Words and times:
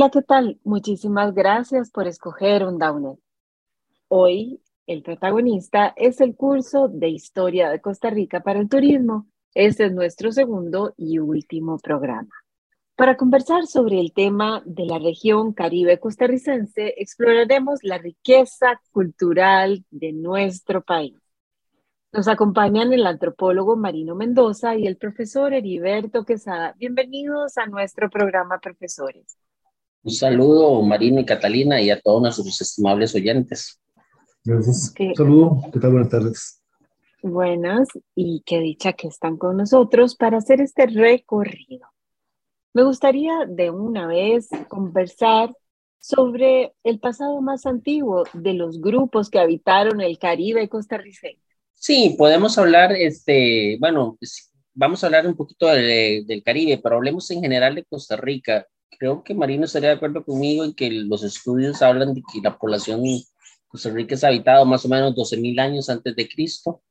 Hola, 0.00 0.10
¿qué 0.10 0.22
tal? 0.22 0.58
Muchísimas 0.64 1.34
gracias 1.34 1.90
por 1.90 2.06
escoger 2.06 2.64
un 2.64 2.78
Downer. 2.78 3.18
Hoy 4.08 4.62
el 4.86 5.02
protagonista 5.02 5.92
es 5.94 6.22
el 6.22 6.36
curso 6.36 6.88
de 6.88 7.10
Historia 7.10 7.68
de 7.68 7.82
Costa 7.82 8.08
Rica 8.08 8.40
para 8.40 8.60
el 8.60 8.70
Turismo. 8.70 9.26
Este 9.52 9.84
es 9.84 9.92
nuestro 9.92 10.32
segundo 10.32 10.94
y 10.96 11.18
último 11.18 11.78
programa. 11.78 12.30
Para 12.96 13.18
conversar 13.18 13.66
sobre 13.66 14.00
el 14.00 14.14
tema 14.14 14.62
de 14.64 14.86
la 14.86 14.98
región 14.98 15.52
caribe 15.52 16.00
costarricense, 16.00 16.94
exploraremos 16.96 17.80
la 17.82 17.98
riqueza 17.98 18.80
cultural 18.92 19.84
de 19.90 20.14
nuestro 20.14 20.82
país. 20.82 21.18
Nos 22.10 22.26
acompañan 22.26 22.94
el 22.94 23.06
antropólogo 23.06 23.76
Marino 23.76 24.14
Mendoza 24.14 24.76
y 24.76 24.86
el 24.86 24.96
profesor 24.96 25.52
Heriberto 25.52 26.24
Quesada. 26.24 26.74
Bienvenidos 26.78 27.58
a 27.58 27.66
nuestro 27.66 28.08
programa, 28.08 28.60
profesores. 28.60 29.36
Un 30.02 30.12
saludo, 30.12 30.80
Marino 30.82 31.20
y 31.20 31.26
Catalina, 31.26 31.80
y 31.80 31.90
a 31.90 32.00
todos 32.00 32.22
nuestros 32.22 32.60
estimables 32.60 33.14
oyentes. 33.14 33.80
Gracias. 34.44 34.90
Ok. 34.90 35.16
Saludo. 35.16 35.60
¿Qué 35.72 35.78
tal? 35.78 35.92
Buenas 35.92 36.08
tardes. 36.10 36.62
Buenas 37.22 37.88
y 38.14 38.42
qué 38.46 38.60
dicha 38.60 38.94
que 38.94 39.08
están 39.08 39.36
con 39.36 39.58
nosotros 39.58 40.16
para 40.16 40.38
hacer 40.38 40.62
este 40.62 40.86
recorrido. 40.86 41.86
Me 42.72 42.82
gustaría 42.82 43.44
de 43.46 43.70
una 43.70 44.06
vez 44.06 44.48
conversar 44.68 45.54
sobre 45.98 46.72
el 46.82 46.98
pasado 46.98 47.42
más 47.42 47.66
antiguo 47.66 48.24
de 48.32 48.54
los 48.54 48.80
grupos 48.80 49.28
que 49.28 49.38
habitaron 49.38 50.00
el 50.00 50.18
Caribe 50.18 50.66
costarricense. 50.70 51.42
Sí, 51.74 52.14
podemos 52.16 52.56
hablar, 52.56 52.92
este, 52.92 53.76
bueno, 53.80 54.16
vamos 54.72 55.02
a 55.02 55.06
hablar 55.08 55.26
un 55.26 55.34
poquito 55.36 55.66
de- 55.66 56.24
del 56.26 56.42
Caribe, 56.42 56.80
pero 56.82 56.96
hablemos 56.96 57.30
en 57.30 57.42
general 57.42 57.74
de 57.74 57.84
Costa 57.84 58.16
Rica. 58.16 58.66
Creo 58.98 59.22
que 59.22 59.34
Marino 59.34 59.64
estaría 59.64 59.90
de 59.90 59.94
acuerdo 59.96 60.24
conmigo 60.24 60.64
en 60.64 60.74
que 60.74 60.90
los 60.90 61.22
estudios 61.22 61.80
hablan 61.82 62.14
de 62.14 62.22
que 62.32 62.40
la 62.42 62.58
población 62.58 63.02
de 63.02 63.22
Costa 63.68 63.90
Rica 63.90 64.14
es 64.14 64.24
habitado 64.24 64.64
más 64.66 64.84
o 64.84 64.88
menos 64.88 65.14
12 65.14 65.36
mil 65.36 65.58
años 65.58 65.88
antes 65.88 66.14
de 66.16 66.28
Cristo, 66.28 66.82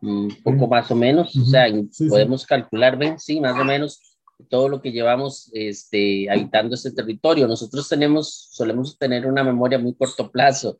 un 0.00 0.34
poco 0.42 0.66
Mm. 0.66 0.70
más 0.70 0.90
o 0.90 0.96
menos, 0.96 1.36
o 1.36 1.44
sea, 1.44 1.66
sí. 1.90 2.08
podemos 2.08 2.44
calcular, 2.44 2.96
ven, 2.98 3.18
sí, 3.18 3.40
más 3.40 3.58
o 3.58 3.64
menos 3.64 4.00
todo 4.48 4.68
lo 4.68 4.80
que 4.82 4.92
llevamos 4.92 5.50
este, 5.52 6.28
habitando 6.30 6.74
este 6.74 6.90
territorio. 6.90 7.46
Nosotros 7.46 7.88
tenemos, 7.88 8.48
solemos 8.50 8.98
tener 8.98 9.26
una 9.26 9.44
memoria 9.44 9.78
muy 9.78 9.94
corto 9.94 10.30
plazo, 10.30 10.78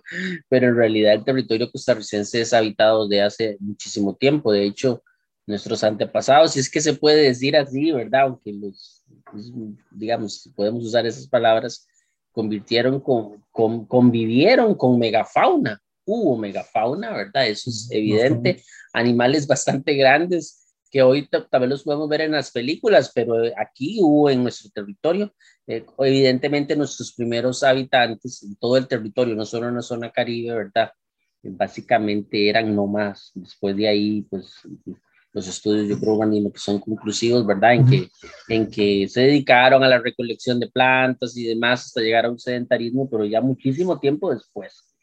pero 0.48 0.68
en 0.68 0.76
realidad 0.76 1.14
el 1.14 1.24
territorio 1.24 1.70
costarricense 1.70 2.40
es 2.40 2.52
habitado 2.52 3.06
desde 3.06 3.22
hace 3.22 3.56
muchísimo 3.60 4.14
tiempo. 4.16 4.52
De 4.52 4.64
hecho, 4.64 5.02
nuestros 5.46 5.84
antepasados, 5.84 6.52
si 6.52 6.60
es 6.60 6.70
que 6.70 6.80
se 6.80 6.94
puede 6.94 7.22
decir 7.22 7.56
así, 7.56 7.92
¿verdad? 7.92 8.22
Aunque 8.22 8.52
los, 8.52 9.01
digamos, 9.90 10.42
si 10.42 10.50
podemos 10.50 10.84
usar 10.84 11.06
esas 11.06 11.26
palabras, 11.28 11.86
convirtieron 12.32 13.00
con, 13.00 13.44
con, 13.50 13.86
convivieron 13.86 14.74
con 14.74 14.98
megafauna. 14.98 15.80
Hubo 16.04 16.36
megafauna, 16.36 17.12
¿verdad? 17.12 17.46
Eso 17.46 17.70
es 17.70 17.88
evidente. 17.90 18.62
Animales 18.92 19.46
bastante 19.46 19.94
grandes 19.94 20.58
que 20.90 21.00
hoy 21.02 21.26
ta- 21.26 21.46
también 21.48 21.70
los 21.70 21.84
podemos 21.84 22.08
ver 22.08 22.20
en 22.22 22.32
las 22.32 22.50
películas, 22.50 23.10
pero 23.14 23.42
eh, 23.42 23.54
aquí 23.56 23.98
hubo 24.02 24.28
en 24.28 24.42
nuestro 24.42 24.70
territorio, 24.70 25.32
eh, 25.66 25.86
evidentemente 25.98 26.76
nuestros 26.76 27.14
primeros 27.14 27.62
habitantes 27.62 28.42
en 28.42 28.56
todo 28.56 28.76
el 28.76 28.86
territorio, 28.86 29.34
no 29.34 29.46
solo 29.46 29.68
en 29.68 29.76
la 29.76 29.82
zona 29.82 30.10
caribe, 30.10 30.54
¿verdad? 30.54 30.90
Básicamente 31.42 32.48
eran 32.48 32.74
nómadas. 32.74 33.30
Después 33.34 33.74
de 33.76 33.88
ahí, 33.88 34.22
pues 34.28 34.54
los 35.32 35.48
estudios 35.48 35.88
yo 35.88 35.98
creo 35.98 36.16
Juanino, 36.16 36.52
que 36.52 36.58
son 36.58 36.78
conclusivos, 36.78 37.46
¿verdad? 37.46 37.74
En 37.74 37.86
que, 37.86 38.08
en 38.48 38.70
que 38.70 39.08
se 39.08 39.22
dedicaron 39.22 39.82
a 39.82 39.88
la 39.88 39.98
recolección 39.98 40.60
de 40.60 40.68
plantas 40.68 41.36
y 41.36 41.44
demás 41.44 41.86
hasta 41.86 42.02
llegar 42.02 42.26
a 42.26 42.30
un 42.30 42.38
sedentarismo, 42.38 43.08
pero 43.08 43.24
ya 43.24 43.40
muchísimo 43.40 43.98
tiempo 43.98 44.32
después. 44.32 44.94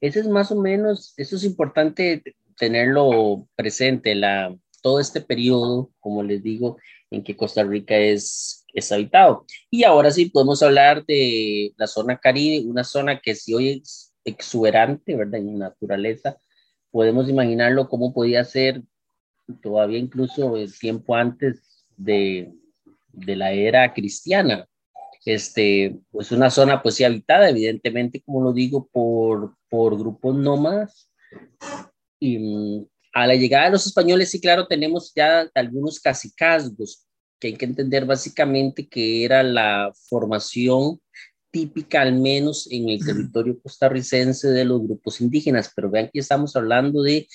Ese 0.00 0.20
es 0.20 0.28
más 0.28 0.50
o 0.50 0.60
menos, 0.60 1.14
eso 1.16 1.36
es 1.36 1.44
importante 1.44 2.22
tenerlo 2.58 3.46
presente, 3.54 4.14
la, 4.14 4.56
todo 4.82 4.98
este 4.98 5.20
periodo, 5.20 5.90
como 6.00 6.22
les 6.22 6.42
digo, 6.42 6.78
en 7.10 7.22
que 7.22 7.36
Costa 7.36 7.62
Rica 7.62 7.96
es, 7.96 8.64
es 8.74 8.90
habitado. 8.90 9.46
Y 9.70 9.84
ahora 9.84 10.10
sí 10.10 10.26
podemos 10.26 10.62
hablar 10.62 11.04
de 11.06 11.72
la 11.76 11.86
zona 11.86 12.18
Caribe, 12.18 12.66
una 12.66 12.82
zona 12.82 13.20
que 13.20 13.34
si 13.34 13.54
hoy 13.54 13.82
es 13.82 14.14
exuberante, 14.24 15.14
¿verdad? 15.14 15.40
En 15.40 15.58
naturaleza, 15.58 16.38
podemos 16.90 17.28
imaginarlo 17.28 17.88
cómo 17.88 18.12
podía 18.12 18.42
ser 18.44 18.82
todavía 19.62 19.98
incluso 19.98 20.56
el 20.56 20.76
tiempo 20.78 21.14
antes 21.14 21.84
de, 21.96 22.52
de 23.12 23.36
la 23.36 23.52
era 23.52 23.92
cristiana. 23.92 24.66
Este, 25.24 25.98
pues 26.10 26.30
una 26.30 26.50
zona 26.50 26.82
pues 26.82 26.94
sí 26.94 27.04
habitada, 27.04 27.50
evidentemente, 27.50 28.22
como 28.22 28.42
lo 28.42 28.52
digo, 28.52 28.88
por, 28.92 29.56
por 29.68 29.98
grupos 29.98 30.36
nómadas. 30.36 31.10
Y 32.20 32.38
mm, 32.38 32.86
a 33.12 33.26
la 33.26 33.34
llegada 33.34 33.64
de 33.64 33.72
los 33.72 33.86
españoles, 33.86 34.30
sí, 34.30 34.40
claro, 34.40 34.66
tenemos 34.66 35.12
ya 35.14 35.50
algunos 35.54 35.98
cacicazgos 35.98 37.06
que 37.40 37.48
hay 37.48 37.54
que 37.54 37.64
entender 37.64 38.04
básicamente 38.04 38.88
que 38.88 39.24
era 39.24 39.42
la 39.42 39.92
formación 40.08 41.00
típica, 41.50 42.02
al 42.02 42.14
menos 42.14 42.68
en 42.70 42.88
el 42.88 43.04
territorio 43.04 43.58
costarricense, 43.60 44.48
de 44.48 44.64
los 44.64 44.82
grupos 44.82 45.20
indígenas. 45.20 45.72
Pero 45.74 45.90
vean 45.90 46.10
que 46.12 46.20
estamos 46.20 46.54
hablando 46.54 47.02
de 47.02 47.26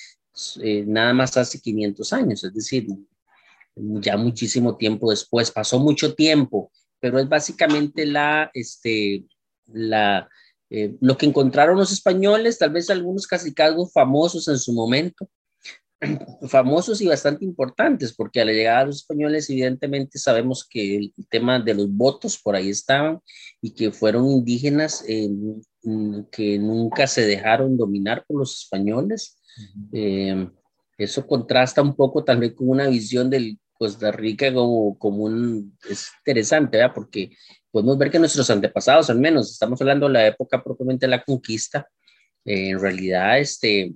eh, 0.61 0.83
nada 0.87 1.13
más 1.13 1.35
hace 1.37 1.59
500 1.59 2.13
años, 2.13 2.43
es 2.43 2.53
decir, 2.53 2.87
ya 3.75 4.17
muchísimo 4.17 4.77
tiempo 4.77 5.09
después, 5.09 5.51
pasó 5.51 5.79
mucho 5.79 6.13
tiempo, 6.13 6.71
pero 6.99 7.19
es 7.19 7.27
básicamente 7.27 8.05
la, 8.05 8.49
este, 8.53 9.25
la, 9.67 10.29
eh, 10.69 10.95
lo 11.01 11.17
que 11.17 11.25
encontraron 11.25 11.77
los 11.77 11.91
españoles, 11.91 12.57
tal 12.57 12.71
vez 12.71 12.89
algunos 12.89 13.27
cacicazgos 13.27 13.91
famosos 13.91 14.47
en 14.47 14.57
su 14.57 14.73
momento, 14.73 15.29
famosos 16.47 17.01
y 17.01 17.07
bastante 17.07 17.45
importantes, 17.45 18.13
porque 18.13 18.41
a 18.41 18.45
la 18.45 18.53
llegada 18.53 18.79
de 18.81 18.85
los 18.87 18.97
españoles, 18.97 19.49
evidentemente 19.49 20.17
sabemos 20.17 20.67
que 20.67 20.97
el 20.97 21.13
tema 21.29 21.59
de 21.59 21.73
los 21.73 21.91
votos 21.91 22.39
por 22.41 22.55
ahí 22.55 22.69
estaban 22.69 23.19
y 23.61 23.71
que 23.71 23.91
fueron 23.91 24.29
indígenas 24.29 25.03
eh, 25.07 25.29
que 26.31 26.59
nunca 26.59 27.07
se 27.07 27.25
dejaron 27.25 27.77
dominar 27.77 28.23
por 28.27 28.39
los 28.39 28.63
españoles. 28.63 29.40
Eh, 29.91 30.49
eso 30.97 31.25
contrasta 31.25 31.81
un 31.81 31.95
poco 31.95 32.23
también 32.23 32.53
con 32.53 32.69
una 32.69 32.87
visión 32.87 33.29
del 33.29 33.57
Costa 33.73 34.11
Rica 34.11 34.53
como, 34.53 34.97
como 34.99 35.23
un, 35.23 35.75
es 35.89 36.11
interesante, 36.19 36.77
¿verdad? 36.77 36.93
Porque 36.93 37.31
podemos 37.71 37.97
ver 37.97 38.11
que 38.11 38.19
nuestros 38.19 38.49
antepasados, 38.49 39.09
al 39.09 39.19
menos, 39.19 39.51
estamos 39.51 39.81
hablando 39.81 40.07
de 40.07 40.13
la 40.13 40.27
época 40.27 40.63
propiamente 40.63 41.07
de 41.07 41.11
la 41.11 41.23
conquista, 41.23 41.87
eh, 42.45 42.69
en 42.69 42.79
realidad, 42.79 43.39
este, 43.39 43.93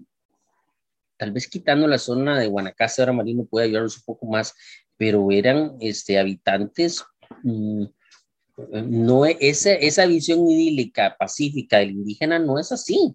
tal 1.17 1.31
vez 1.31 1.47
quitando 1.47 1.87
la 1.87 1.99
zona 1.99 2.39
de 2.39 2.47
Guanacaste, 2.47 3.01
ahora 3.01 3.13
Marino 3.13 3.45
puede 3.45 3.67
ayudarnos 3.67 3.97
un 3.97 4.03
poco 4.05 4.25
más, 4.25 4.53
pero 4.97 5.31
eran 5.31 5.75
este, 5.79 6.17
habitantes, 6.17 7.03
mmm, 7.43 7.85
no, 8.57 9.25
esa, 9.25 9.73
esa 9.73 10.05
visión 10.05 10.49
idílica, 10.49 11.15
pacífica 11.19 11.77
del 11.77 11.91
indígena 11.91 12.39
no 12.39 12.57
es 12.57 12.71
así. 12.71 13.13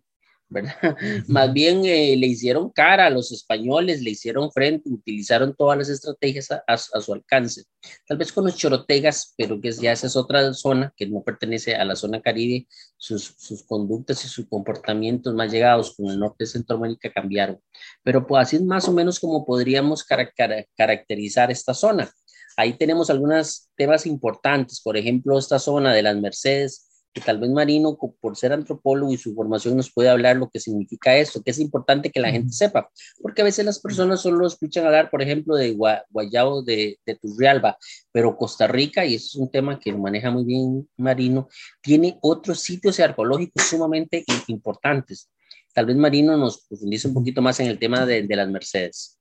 ¿Verdad? 0.51 0.75
Más 1.29 1.53
bien 1.53 1.85
eh, 1.85 2.17
le 2.17 2.27
hicieron 2.27 2.71
cara 2.71 3.07
a 3.07 3.11
los 3.11 3.33
españoles, 3.33 4.03
le 4.03 4.11
hicieron 4.11 4.53
frente, 4.53 4.91
utilizaron 4.91 5.55
todas 5.57 5.79
las 5.79 5.89
estrategias 5.89 6.51
a, 6.51 6.63
a, 6.67 6.75
a, 6.75 7.01
su 7.01 7.15
alcance. 7.15 7.65
Tal 8.07 8.19
vez 8.19 8.33
con 8.33 8.45
los 8.45 8.57
chorotegas, 8.57 9.33
pero 9.39 9.61
que 9.61 9.71
ya 9.73 9.93
esa 9.93 10.09
es 10.09 10.17
otra 10.17 10.53
zona 10.53 10.93
que 10.97 11.07
no 11.07 11.23
pertenece 11.23 11.77
a 11.77 11.85
la 11.85 11.97
zona 11.97 12.21
caribe, 12.21 12.67
sus, 12.97 13.35
sus 13.39 13.63
conductas 13.63 14.25
y 14.25 14.29
sus 14.29 14.47
comportamientos 14.47 15.35
más 15.35 15.51
llegados 15.51 15.95
con 15.97 16.11
el 16.11 16.19
norte 16.19 16.45
de 16.45 16.51
Centroamérica 16.51 17.13
cambiaron. 17.13 17.61
Pero 18.03 18.27
pues 18.27 18.43
así 18.43 18.57
es 18.57 18.63
más 18.63 18.89
o 18.89 18.93
menos 18.93 19.21
como 19.21 19.47
podríamos 19.47 20.05
car 20.05 20.35
car 20.35 20.67
caracterizar 20.77 21.51
esta 21.51 21.73
zona. 21.73 22.11
Ahí 22.57 22.77
tenemos 22.77 23.09
algunos 23.09 23.71
temas 23.77 24.05
importantes, 24.07 24.81
por 24.83 24.97
ejemplo, 24.97 25.39
esta 25.39 25.59
zona 25.59 25.95
de 25.95 26.03
las 26.03 26.17
Mercedes, 26.17 26.90
que 27.13 27.21
tal 27.21 27.39
vez 27.39 27.51
Marino, 27.51 27.97
por 28.21 28.37
ser 28.37 28.53
antropólogo 28.53 29.13
y 29.13 29.17
su 29.17 29.35
formación, 29.35 29.77
nos 29.77 29.93
puede 29.93 30.09
hablar 30.09 30.37
lo 30.37 30.49
que 30.49 30.61
significa 30.61 31.17
esto, 31.17 31.43
que 31.43 31.51
es 31.51 31.59
importante 31.59 32.11
que 32.11 32.21
la 32.21 32.31
gente 32.31 32.53
sepa, 32.53 32.89
porque 33.21 33.43
a 33.43 33.45
veces 33.45 33.65
las 33.65 33.81
personas 33.81 34.21
solo 34.21 34.47
escuchan 34.47 34.87
hablar, 34.87 35.11
por 35.11 35.23
ejemplo, 35.23 35.57
de 35.57 35.73
Guayabo 35.73 36.63
de, 36.63 36.99
de 37.05 37.17
Turrialba, 37.17 37.77
pero 38.13 38.37
Costa 38.37 38.67
Rica, 38.67 39.05
y 39.05 39.17
eso 39.17 39.27
es 39.27 39.35
un 39.37 39.51
tema 39.51 39.79
que 39.79 39.93
lo 39.93 39.99
maneja 39.99 40.31
muy 40.31 40.45
bien 40.45 40.89
Marino, 40.97 41.49
tiene 41.81 42.19
otros 42.23 42.61
sitios 42.61 43.01
arqueológicos 43.01 43.65
sumamente 43.65 44.25
importantes. 44.47 45.31
Tal 45.73 45.87
vez 45.87 45.97
Marino 45.97 46.37
nos 46.37 46.67
profundice 46.67 47.09
un 47.09 47.15
poquito 47.15 47.43
más 47.43 47.59
en 47.61 47.67
el 47.67 47.79
tema 47.79 48.07
de, 48.07 48.23
de 48.23 48.37
las 48.37 48.49
Mercedes. 48.49 49.19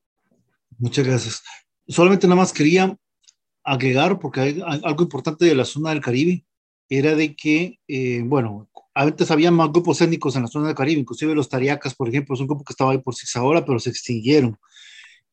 Muchas 0.77 1.06
gracias. 1.06 1.44
Solamente 1.88 2.27
nada 2.27 2.41
más 2.41 2.53
quería 2.53 2.95
agregar, 3.63 4.19
porque 4.19 4.39
hay 4.39 4.63
algo 4.83 5.03
importante 5.03 5.45
de 5.45 5.56
la 5.56 5.65
zona 5.65 5.89
del 5.91 6.01
Caribe, 6.01 6.45
era 6.89 7.15
de 7.15 7.36
que, 7.36 7.80
eh, 7.88 8.24
bueno, 8.25 8.68
antes 8.95 9.30
había 9.31 9.51
más 9.51 9.71
grupos 9.71 10.01
étnicos 10.01 10.36
en 10.36 10.41
la 10.41 10.47
zona 10.47 10.68
del 10.68 10.75
Caribe, 10.75 11.01
inclusive 11.01 11.36
los 11.36 11.47
tariacas, 11.47 11.95
por 11.95 12.09
ejemplo, 12.09 12.33
es 12.33 12.41
un 12.41 12.47
grupo 12.47 12.63
que 12.63 12.74
estaba 12.74 12.91
ahí 12.91 12.97
por 12.97 13.13
ahora, 13.36 13.63
pero 13.63 13.80
se 13.80 13.91
extinguieron. 13.91 14.57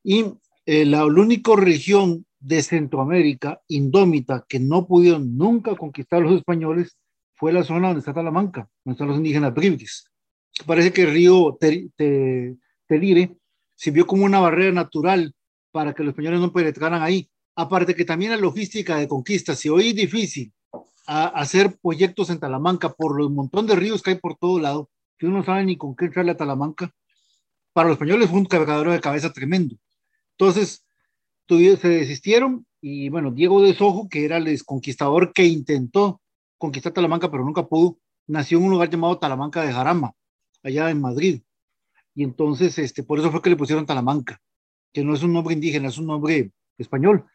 Y 0.03 0.25
eh, 0.65 0.85
la, 0.85 0.99
la 0.99 1.21
única 1.21 1.55
región 1.55 2.25
de 2.39 2.61
Centroamérica 2.61 3.61
indómita 3.67 4.45
que 4.47 4.59
no 4.59 4.87
pudieron 4.87 5.35
nunca 5.35 5.75
conquistar 5.75 6.21
los 6.21 6.37
españoles 6.37 6.95
fue 7.33 7.51
la 7.51 7.63
zona 7.63 7.87
donde 7.87 7.99
está 7.99 8.13
Talamanca, 8.13 8.69
donde 8.85 8.93
están 8.95 9.07
los 9.07 9.17
indígenas 9.17 9.53
bribris. 9.53 10.05
Parece 10.65 10.91
que 10.91 11.03
el 11.03 11.13
río 11.13 11.57
Telire 12.87 13.37
sirvió 13.75 14.07
como 14.07 14.25
una 14.25 14.39
barrera 14.39 14.71
natural 14.71 15.33
para 15.71 15.93
que 15.93 16.03
los 16.03 16.11
españoles 16.11 16.39
no 16.39 16.53
penetraran 16.53 17.01
ahí. 17.01 17.29
Aparte 17.55 17.95
que 17.95 18.05
también 18.05 18.31
la 18.31 18.37
logística 18.37 18.97
de 18.97 19.07
conquista, 19.07 19.55
si 19.55 19.69
hoy 19.69 19.89
es 19.89 19.95
difícil 19.95 20.51
a 21.07 21.27
hacer 21.27 21.77
proyectos 21.81 22.29
en 22.29 22.39
Talamanca 22.39 22.89
por 22.93 23.17
los 23.17 23.31
montón 23.31 23.65
de 23.65 23.75
ríos 23.75 24.03
que 24.03 24.11
hay 24.11 24.17
por 24.17 24.35
todo 24.35 24.59
lado, 24.59 24.89
que 25.17 25.25
uno 25.25 25.37
no 25.37 25.43
sabe 25.45 25.63
ni 25.63 25.77
con 25.77 25.95
qué 25.95 26.05
entrarle 26.05 26.31
a 26.31 26.37
Talamanca. 26.37 26.93
Para 27.73 27.87
los 27.87 27.95
españoles 27.95 28.29
fue 28.29 28.39
un 28.39 28.45
cargador 28.45 28.91
de 28.91 28.99
cabeza 28.99 29.31
tremendo. 29.31 29.77
Entonces, 30.37 30.85
se 31.47 31.87
desistieron 31.87 32.65
y 32.81 33.09
bueno, 33.09 33.31
Diego 33.31 33.61
de 33.61 33.73
Sojo, 33.73 34.09
que 34.09 34.25
era 34.25 34.37
el 34.37 34.63
conquistador 34.65 35.31
que 35.33 35.45
intentó 35.45 36.21
conquistar 36.57 36.91
Talamanca, 36.91 37.31
pero 37.31 37.45
nunca 37.45 37.65
pudo, 37.65 37.97
nació 38.27 38.57
en 38.57 38.65
un 38.65 38.71
lugar 38.71 38.89
llamado 38.89 39.17
Talamanca 39.17 39.63
de 39.63 39.71
Jarama, 39.71 40.13
allá 40.61 40.89
en 40.89 41.01
Madrid. 41.01 41.41
Y 42.13 42.23
entonces, 42.23 42.77
este, 42.79 43.03
por 43.03 43.19
eso 43.19 43.31
fue 43.31 43.41
que 43.41 43.49
le 43.49 43.55
pusieron 43.55 43.85
Talamanca, 43.85 44.41
que 44.93 45.03
no 45.03 45.13
es 45.13 45.23
un 45.23 45.33
nombre 45.33 45.53
indígena, 45.53 45.87
es 45.87 45.97
un 45.97 46.07
nombre 46.07 46.51
español 46.77 47.25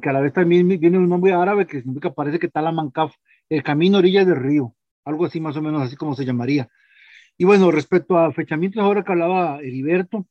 que 0.00 0.08
a, 0.08 0.12
la, 0.12 0.20
vez 0.20 0.32
también 0.32 0.68
viene 0.68 0.98
un 0.98 1.08
nombre 1.08 1.32
árabe 1.32 1.66
que 1.66 1.78
significa, 1.78 2.12
parece 2.12 2.38
que 2.38 2.48
Talamancaf, 2.48 3.14
el 3.48 3.62
camino 3.62 3.98
orilla 3.98 4.24
del 4.24 4.36
río, 4.36 4.74
algo 5.04 5.24
así 5.24 5.40
más 5.40 5.56
o 5.56 5.62
menos, 5.62 5.82
así 5.82 5.96
como 5.96 6.14
se 6.14 6.24
llamaría. 6.24 6.68
Y 7.38 7.44
bueno, 7.44 7.70
respecto 7.70 8.18
a 8.18 8.32
fechamientos, 8.32 8.82
ahora 8.82 9.02
que 9.02 9.12
hablaba 9.12 9.60
Heriberto, 9.60 10.26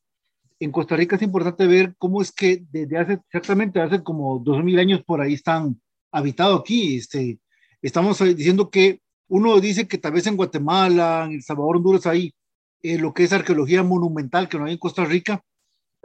en 0.60 0.72
Costa 0.72 0.96
Rica 0.96 1.16
es 1.16 1.24
importante 1.24 1.66
ver 1.66 1.96
cómo 1.98 2.22
es 2.22 2.32
que 2.32 2.64
desde 2.70 3.00
hace 3.00 3.14
exactamente 3.14 3.82
hace 3.82 4.04
como 4.04 4.38
dos 4.38 4.64
mil 4.64 4.78
años 4.78 5.04
por 5.04 5.20
ahí 5.20 5.34
están 5.34 5.82
habitados 6.12 6.60
aquí. 6.60 6.98
Este, 6.98 7.40
estamos 7.82 8.20
diciendo 8.20 8.70
que 8.70 9.02
uno 9.28 9.60
dice 9.60 9.88
que 9.88 9.98
tal 9.98 10.12
vez 10.14 10.28
en 10.28 10.38
Guatemala, 10.38 11.26
en 11.26 11.34
El 11.34 11.42
Salvador, 11.42 11.78
Honduras, 11.78 12.06
hay 12.06 12.36
eh, 12.84 13.00
lo 13.00 13.12
que 13.12 13.24
es 13.24 13.34
arqueología 13.34 13.82
monumental 13.82 14.48
que 14.48 14.60
no 14.60 14.66
hay 14.66 14.74
en 14.74 14.78
Costa 14.78 15.04
Rica, 15.04 15.44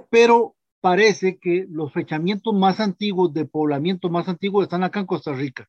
pero 0.09 0.56
parece 0.81 1.39
que 1.39 1.67
los 1.71 1.93
fechamientos 1.93 2.55
más 2.55 2.81
antiguos 2.81 3.33
de 3.33 3.45
poblamiento 3.45 4.09
más 4.09 4.29
antiguos 4.29 4.65
están 4.65 4.85
acá 4.85 5.01
en 5.01 5.07
Costa 5.07 5.33
Rica. 5.33 5.69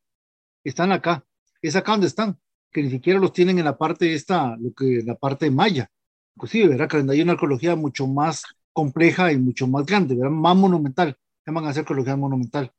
Están 0.64 0.92
acá. 0.92 1.26
Es 1.62 1.76
acá 1.76 1.94
donde 1.94 2.08
están, 2.08 2.40
que 2.72 2.84
ni 2.84 2.90
siquiera 2.90 3.20
los 3.20 3.34
tienen 3.34 3.58
en 3.60 3.66
la 3.66 3.78
parte 3.78 4.14
esta, 4.14 4.56
lo 4.58 4.74
que 4.74 5.02
la 5.06 5.16
parte 5.16 5.50
maya. 5.50 5.90
Inclusive, 6.36 6.70
¿verdad? 6.70 6.88
Que 6.88 7.12
hay 7.12 7.22
una 7.22 7.34
arqueología 7.34 7.76
mucho 7.76 8.08
más 8.08 8.44
compleja 8.74 9.32
y 9.32 9.38
mucho 9.38 9.68
más 9.68 9.86
grande, 9.86 10.16
¿verdad? 10.16 10.32
Más 10.32 10.56
monumental. 10.56 11.18
Llaman 11.46 11.66
a 11.66 11.70
hacer 11.70 11.82
arqueología 11.82 12.16
monumental. 12.16 12.72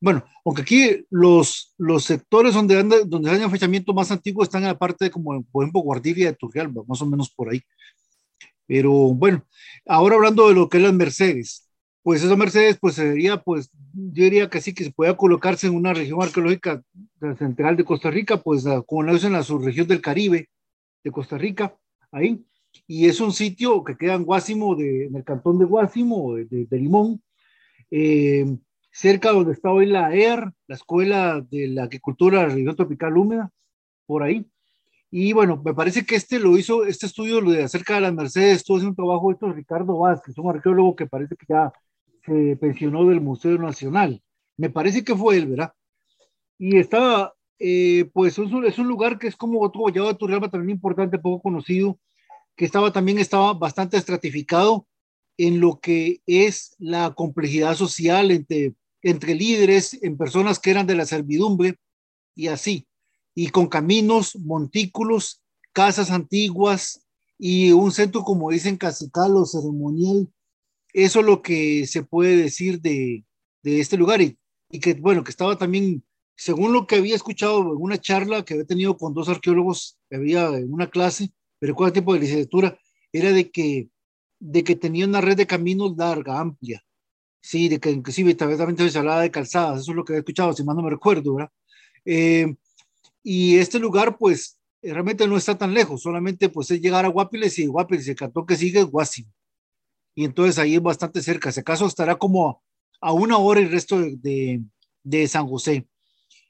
Bueno, 0.00 0.24
aunque 0.44 0.62
aquí 0.62 1.06
los, 1.10 1.74
los 1.76 2.04
sectores 2.04 2.54
donde, 2.54 2.78
anda, 2.78 2.96
donde 3.04 3.30
hay 3.30 3.42
un 3.42 3.50
fechamiento 3.50 3.92
más 3.92 4.10
antiguo 4.10 4.44
están 4.44 4.62
en 4.62 4.68
la 4.68 4.78
parte 4.78 5.06
de 5.06 5.10
como, 5.10 5.42
por 5.44 5.64
ejemplo, 5.64 5.80
Guardilia 5.80 6.30
de 6.30 6.36
Turrialba, 6.36 6.82
más 6.86 7.02
o 7.02 7.06
menos 7.06 7.30
por 7.30 7.50
ahí. 7.50 7.60
Pero 8.68 8.92
bueno, 8.92 9.44
ahora 9.86 10.16
hablando 10.16 10.48
de 10.48 10.54
lo 10.54 10.68
que 10.68 10.76
es 10.76 10.82
las 10.84 10.92
Mercedes, 10.92 11.68
pues 12.02 12.22
esa 12.22 12.36
Mercedes, 12.36 12.78
pues 12.80 12.94
sería, 12.94 13.42
pues 13.42 13.70
yo 13.92 14.24
diría 14.24 14.48
que 14.48 14.60
sí, 14.60 14.72
que 14.74 14.84
se 14.84 14.92
pueda 14.92 15.16
colocarse 15.16 15.66
en 15.66 15.74
una 15.74 15.92
región 15.92 16.22
arqueológica 16.22 16.82
central 17.38 17.76
de 17.76 17.84
Costa 17.84 18.10
Rica, 18.10 18.42
pues 18.42 18.64
como 18.86 19.02
lo 19.02 19.16
en 19.16 19.32
la 19.32 19.42
subregión 19.42 19.88
del 19.88 20.00
Caribe 20.00 20.48
de 21.02 21.10
Costa 21.10 21.38
Rica, 21.38 21.76
ahí. 22.12 22.44
Y 22.86 23.06
es 23.06 23.20
un 23.20 23.32
sitio 23.32 23.82
que 23.84 23.96
queda 23.96 24.14
en 24.14 24.24
Guásimo, 24.24 24.76
de, 24.76 25.06
en 25.06 25.16
el 25.16 25.24
cantón 25.24 25.58
de 25.58 25.64
Guásimo, 25.64 26.36
de, 26.36 26.66
Limón, 26.70 27.22
eh, 27.90 28.46
cerca 28.92 29.32
donde 29.32 29.52
está 29.52 29.70
hoy 29.70 29.86
la 29.86 30.14
ER, 30.14 30.52
la 30.66 30.74
Escuela 30.74 31.40
de 31.50 31.68
la 31.68 31.84
Agricultura 31.84 32.40
de 32.40 32.48
la 32.48 32.54
Región 32.54 32.76
Tropical 32.76 33.16
Húmeda, 33.16 33.50
por 34.06 34.22
ahí. 34.22 34.46
Y 35.10 35.32
bueno, 35.32 35.60
me 35.64 35.74
parece 35.74 36.04
que 36.04 36.16
este 36.16 36.38
lo 36.38 36.56
hizo, 36.58 36.84
este 36.84 37.06
estudio 37.06 37.40
lo 37.40 37.50
de 37.50 37.64
acerca 37.64 37.94
de 37.94 38.02
las 38.02 38.14
Mercedes, 38.14 38.58
estuvo 38.58 38.76
haciendo 38.76 38.90
un 38.90 38.96
trabajo 38.96 39.32
esto 39.32 39.52
Ricardo 39.52 39.98
Vázquez, 39.98 40.36
un 40.36 40.50
arqueólogo 40.50 40.96
que 40.96 41.06
parece 41.06 41.34
que 41.36 41.46
ya 41.48 41.72
se 42.26 42.56
pensionó 42.56 43.06
del 43.06 43.20
Museo 43.20 43.56
Nacional. 43.58 44.22
Me 44.58 44.70
parece 44.70 45.04
que 45.04 45.16
fue 45.16 45.36
él, 45.38 45.46
¿verdad? 45.46 45.72
Y 46.58 46.76
estaba, 46.76 47.34
eh, 47.58 48.10
pues 48.12 48.38
es 48.38 48.52
un, 48.52 48.66
es 48.66 48.78
un, 48.78 48.88
lugar 48.88 49.18
que 49.18 49.28
es 49.28 49.36
como 49.36 49.62
otro 49.62 49.82
Guayabo 49.82 50.08
de 50.08 50.14
Turrialba, 50.14 50.50
también 50.50 50.76
importante, 50.76 51.18
poco 51.18 51.42
conocido, 51.42 51.98
que 52.56 52.64
estaba 52.64 52.92
también 52.92 53.18
estaba 53.18 53.54
bastante 53.54 53.96
estratificado 53.96 54.86
en 55.38 55.60
lo 55.60 55.80
que 55.80 56.20
es 56.26 56.74
la 56.78 57.14
complejidad 57.14 57.76
social 57.76 58.30
entre, 58.30 58.74
entre 59.02 59.34
líderes, 59.34 60.02
en 60.02 60.18
personas 60.18 60.58
que 60.58 60.70
eran 60.70 60.86
de 60.86 60.96
la 60.96 61.06
servidumbre 61.06 61.76
y 62.34 62.48
así, 62.48 62.86
y 63.40 63.50
con 63.50 63.68
caminos, 63.68 64.34
montículos, 64.34 65.42
casas 65.72 66.10
antiguas 66.10 67.06
y 67.38 67.70
un 67.70 67.92
centro, 67.92 68.24
como 68.24 68.50
dicen, 68.50 68.76
casical 68.76 69.36
o 69.36 69.46
ceremonial 69.46 70.28
eso 70.92 71.20
es 71.20 71.26
lo 71.26 71.40
que 71.40 71.86
se 71.86 72.02
puede 72.02 72.36
decir 72.36 72.80
de, 72.80 73.24
de 73.62 73.78
este 73.78 73.96
lugar 73.96 74.20
y, 74.20 74.36
y, 74.72 74.80
que, 74.80 74.94
bueno, 74.94 75.22
que 75.22 75.30
estaba 75.30 75.56
también, 75.56 76.02
según 76.34 76.72
lo 76.72 76.88
que 76.88 76.96
había 76.96 77.14
escuchado 77.14 77.60
en 77.60 77.80
una 77.80 77.98
charla 77.98 78.44
que 78.44 78.54
había 78.54 78.66
tenido 78.66 78.96
con 78.96 79.14
dos 79.14 79.28
arqueólogos, 79.28 79.98
que 80.10 80.16
había 80.16 80.48
en 80.48 80.72
una 80.72 80.90
clase, 80.90 81.30
pero 81.60 81.76
con 81.76 81.86
el 81.86 81.92
tiempo 81.92 82.14
de 82.14 82.20
licenciatura, 82.20 82.76
era 83.12 83.30
de 83.30 83.52
que, 83.52 83.88
de 84.40 84.64
que 84.64 84.74
tenía 84.74 85.06
una 85.06 85.20
red 85.20 85.36
de 85.36 85.46
caminos 85.46 85.96
larga, 85.96 86.40
amplia. 86.40 86.82
Sí, 87.40 87.68
de 87.68 87.78
que 87.78 87.92
inclusive 87.92 88.34
también 88.34 88.90
se 88.90 88.98
hablaba 88.98 89.22
de 89.22 89.30
calzadas, 89.30 89.82
eso 89.82 89.92
es 89.92 89.96
lo 89.96 90.04
que 90.04 90.14
había 90.14 90.20
escuchado, 90.20 90.52
si 90.52 90.64
mal 90.64 90.76
no 90.76 90.82
me 90.82 90.90
recuerdo, 90.90 91.34
¿verdad? 91.34 91.52
Eh, 92.04 92.56
y 93.28 93.58
este 93.58 93.78
lugar, 93.78 94.16
pues, 94.18 94.58
realmente 94.82 95.26
no 95.26 95.36
está 95.36 95.58
tan 95.58 95.74
lejos, 95.74 96.02
solamente 96.02 96.48
pues 96.48 96.70
es 96.70 96.80
llegar 96.80 97.04
a 97.04 97.08
Guapiles 97.08 97.58
y 97.58 97.66
Guapiles, 97.66 98.08
el 98.08 98.16
cantón 98.16 98.46
que 98.46 98.56
sigue 98.56 98.80
es 98.80 98.86
Guásimo 98.86 99.32
y 100.18 100.24
entonces 100.24 100.58
ahí 100.58 100.74
es 100.74 100.82
bastante 100.82 101.22
cerca. 101.22 101.52
Si 101.52 101.60
acaso 101.60 101.86
estará 101.86 102.16
como 102.16 102.60
a 103.00 103.12
una 103.12 103.38
hora 103.38 103.60
el 103.60 103.70
resto 103.70 104.00
de, 104.00 104.60
de, 105.04 105.28
San 105.28 105.46
José. 105.46 105.86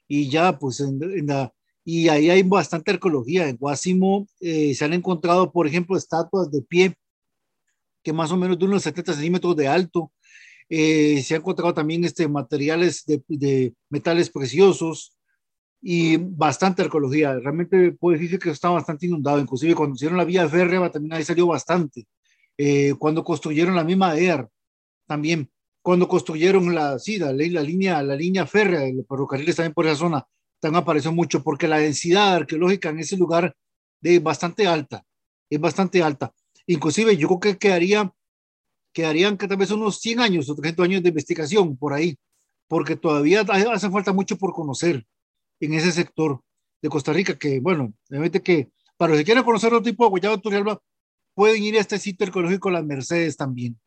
Y 0.07 0.31
ya, 0.31 0.59
pues, 0.59 0.81
en, 0.81 1.27
la, 1.27 1.53
y 1.85 2.09
ahí 2.09 2.31
hay 2.31 2.43
bastante 2.45 2.93
arqueología. 2.93 3.47
En 3.47 3.59
Guasimo 3.59 4.27
eh, 4.41 4.75
se 4.75 4.87
han 4.87 4.95
encontrado, 4.95 5.53
por 5.53 5.67
ejemplo, 5.67 5.99
estatuas 5.99 6.51
de 6.51 6.63
pie 6.63 6.95
que 8.03 8.15
más 8.15 8.33
o 8.33 8.39
menos 8.39 8.59
de 8.59 8.65
unos 8.65 8.85
70 8.85 9.13
centímetros 9.13 9.55
de 9.55 9.69
alto. 9.69 10.13
Eh, 10.71 11.23
se 11.23 11.35
han 11.35 11.43
encontrado 11.43 11.75
también 11.75 12.05
este, 12.05 12.27
materiales 12.27 13.05
de, 13.05 13.75
metales 13.91 14.31
preciosos 14.31 15.18
y 15.81 16.17
bastante 16.17 16.83
arqueología. 16.83 17.35
Realmente 17.39 17.93
puedo 17.93 18.19
decir 18.19 18.39
que 18.39 18.51
está 18.51 18.71
bastante 18.71 19.07
inundado. 19.07 19.39
Inclusive 19.39 19.75
cuando 19.75 19.95
hicieron 19.95 20.19
la 20.19 20.25
vía 20.25 20.49
férrea 20.49 20.91
también 20.91 21.15
ahí 21.15 21.25
salió 21.25 21.47
bastante. 21.47 22.07
Eh, 22.57 22.95
cuando 22.99 23.23
construyeron 23.23 23.77
la 23.77 23.85
misma 23.85 24.17
ER, 24.17 24.49
también, 25.07 25.51
cuando 25.81 26.09
construyeron 26.09 26.75
la, 26.75 26.99
sí, 26.99 27.19
la, 27.19 27.33
línea, 27.33 28.03
la 28.03 28.17
línea 28.17 28.47
férrea, 28.47 28.93
los 28.93 29.07
ferrocarriles 29.07 29.57
también 29.57 29.73
por 29.73 29.87
esa 29.87 29.97
zona, 29.97 30.27
también 30.61 30.83
apareció 30.83 31.13
mucho, 31.13 31.43
porque 31.43 31.69
la 31.69 31.79
densidad 31.79 32.35
arqueológica 32.35 32.91
en 32.91 32.99
ese 32.99 33.17
lugar 33.17 33.55
es 34.03 34.23
bastante 34.23 34.67
alta, 34.67 35.05
es 35.49 35.61
bastante 35.61 36.03
alta. 36.03 36.35
Inclusive 36.67 37.17
yo 37.17 37.29
creo 37.29 37.41
que 37.41 37.59
quedaría, 37.59 38.13
quedarían 38.93 39.39
que 39.39 39.47
tal 39.47 39.57
vez 39.57 39.71
unos 39.71 40.01
100 40.01 40.21
años 40.21 40.51
o 40.51 40.57
300 40.57 40.85
años 40.85 41.03
de 41.03 41.09
investigación 41.11 41.77
por 41.77 41.93
ahí, 41.93 42.19
porque 42.67 42.97
todavía 42.97 43.43
hace 43.73 43.89
falta 43.89 44.13
mucho 44.13 44.37
por 44.37 44.53
conocer 44.53 45.07
en 45.61 45.75
ese 45.75 45.93
sector 45.93 46.41
de 46.81 46.89
Costa 46.89 47.13
Rica, 47.13 47.37
que 47.37 47.61
bueno, 47.61 47.93
obviamente 48.09 48.43
que 48.43 48.71
para 48.97 49.11
los 49.11 49.19
que 49.19 49.25
quieran 49.25 49.45
conocer 49.45 49.73
otro 49.73 49.83
tipo 49.83 50.05
de 50.05 50.11
Guayabo 50.11 50.41
Turrialba, 50.41 50.81
pueden 51.35 51.63
ir 51.63 51.77
a 51.77 51.81
este 51.81 51.99
sitio 51.99 52.27
arqueológico 52.27 52.71
Las 52.71 52.85
Mercedes 52.85 53.37
también. 53.37 53.79